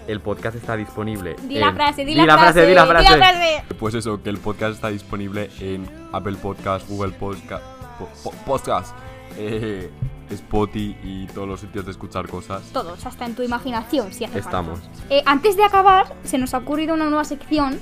El 0.09 0.20
podcast 0.20 0.57
está 0.57 0.74
disponible. 0.74 1.37
Di 1.44 1.61
la 1.61 1.68
en- 1.68 1.76
frase, 1.76 2.04
di, 2.04 2.14
di 2.14 2.26
la, 2.26 2.37
frase, 2.38 2.66
di 2.66 2.74
la 2.74 2.87
frase. 2.87 3.16
frase. 3.16 3.64
Pues 3.78 3.94
eso, 3.94 4.20
que 4.20 4.31
el 4.31 4.38
podcast 4.38 4.74
está 4.74 4.88
disponible 4.88 5.48
en 5.61 5.88
Apple 6.12 6.37
Podcast, 6.38 6.88
Google 6.88 7.12
Podcast, 7.12 7.62
po- 8.00 8.09
po- 8.24 8.33
Podcast, 8.46 8.96
eh, 9.37 9.90
Spotify 10.31 10.96
y 11.04 11.26
todos 11.28 11.46
los 11.46 11.61
sitios 11.61 11.85
de 11.85 11.92
escuchar 11.92 12.26
cosas. 12.28 12.62
Todos, 12.72 13.07
hasta 13.07 13.26
en 13.26 13.37
tu 13.37 13.42
imaginación, 13.44 14.12
si 14.12 14.24
hace 14.24 14.40
Estamos. 14.40 14.81
falta. 14.81 15.14
Eh, 15.14 15.22
antes 15.24 15.57
de 15.57 15.62
acabar, 15.64 16.12
se 16.24 16.37
nos 16.38 16.52
ha 16.54 16.59
ocurrido 16.59 16.94
una 16.94 17.04
nueva 17.04 17.24
sección 17.24 17.78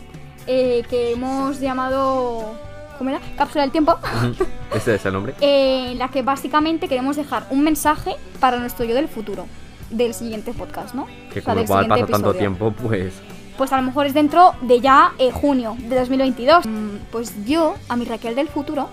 eh, 0.46 0.82
que 0.88 1.12
hemos 1.12 1.60
llamado. 1.60 2.54
¿Cómo 2.98 3.10
era? 3.10 3.20
Cápsula 3.36 3.62
del 3.62 3.72
tiempo. 3.72 3.96
Ese 4.74 4.94
es 4.94 5.04
el 5.04 5.12
nombre. 5.12 5.34
eh, 5.40 5.92
en 5.92 5.98
la 5.98 6.08
que 6.08 6.22
básicamente 6.22 6.88
queremos 6.88 7.16
dejar 7.16 7.46
un 7.50 7.62
mensaje 7.62 8.16
para 8.40 8.58
nuestro 8.58 8.84
yo 8.86 8.94
del 8.94 9.08
futuro. 9.08 9.46
Del 9.90 10.14
siguiente 10.14 10.52
podcast, 10.52 10.94
¿no? 10.94 11.06
Que 11.32 11.40
O 11.40 11.42
sea, 11.42 11.44
como 11.44 11.54
del 11.56 11.64
igual 11.64 11.84
siguiente 11.84 12.10
pasa 12.12 12.22
tanto 12.24 12.34
tiempo, 12.38 12.72
pues. 12.72 13.14
Pues 13.56 13.72
a 13.72 13.76
lo 13.76 13.82
mejor 13.82 14.06
es 14.06 14.14
dentro 14.14 14.52
de 14.62 14.80
ya 14.80 15.12
eh, 15.18 15.30
junio 15.30 15.76
de 15.78 15.96
2022. 15.98 16.66
Mm, 16.66 16.88
Pues 17.12 17.44
yo, 17.46 17.74
a 17.88 17.96
mi 17.96 18.04
Raquel 18.04 18.34
del 18.34 18.48
futuro, 18.48 18.88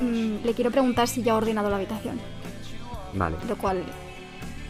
mm, 0.00 0.44
le 0.44 0.54
quiero 0.54 0.70
preguntar 0.70 1.08
si 1.08 1.22
ya 1.22 1.32
ha 1.32 1.36
ordenado 1.36 1.70
la 1.70 1.76
habitación, 1.76 2.20
Vale. 3.14 3.36
lo 3.48 3.56
cual 3.56 3.82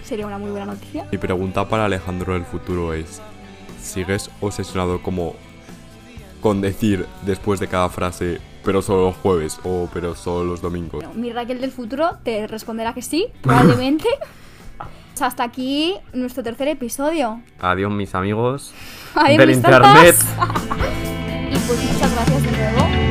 sería 0.05 0.27
una 0.27 0.39
muy 0.39 0.51
buena 0.51 0.67
noticia. 0.67 1.07
Mi 1.11 1.19
pregunta 1.19 1.69
para 1.69 1.85
Alejandro 1.87 2.33
del 2.35 2.45
futuro 2.45 2.95
es, 2.95 3.21
¿sigues 3.81 4.31
obsesionado 4.41 5.03
como 5.03 5.35
con 6.41 6.61
decir 6.61 7.07
después 7.23 7.61
de 7.61 7.69
cada 7.69 7.89
frase, 7.89 8.41
pero 8.65 8.83
solo 8.83 9.07
los 9.07 9.17
jueves 9.17 9.59
o 9.65 9.89
pero 9.93 10.15
solo 10.15 10.45
los 10.45 10.61
domingos? 10.61 11.05
Mi 11.15 11.33
Raquel 11.33 11.61
del 11.61 11.73
futuro 11.73 12.19
te 12.23 12.47
responderá 12.47 12.95
que 12.95 13.03
sí, 13.03 13.27
probablemente. 13.43 14.09
Hasta 15.21 15.43
aquí 15.43 15.97
nuestro 16.13 16.45
tercer 16.45 16.69
episodio. 16.69 17.43
Adiós, 17.59 17.91
mis 17.91 18.15
amigos 18.15 18.73
Adiós, 19.15 19.39
del 19.39 19.49
mis 19.49 19.57
internet. 19.57 20.17
Y 21.51 21.57
pues 21.67 21.93
muchas 21.93 22.15
gracias 22.15 22.43
de 22.43 22.51
nuevo. 22.51 23.08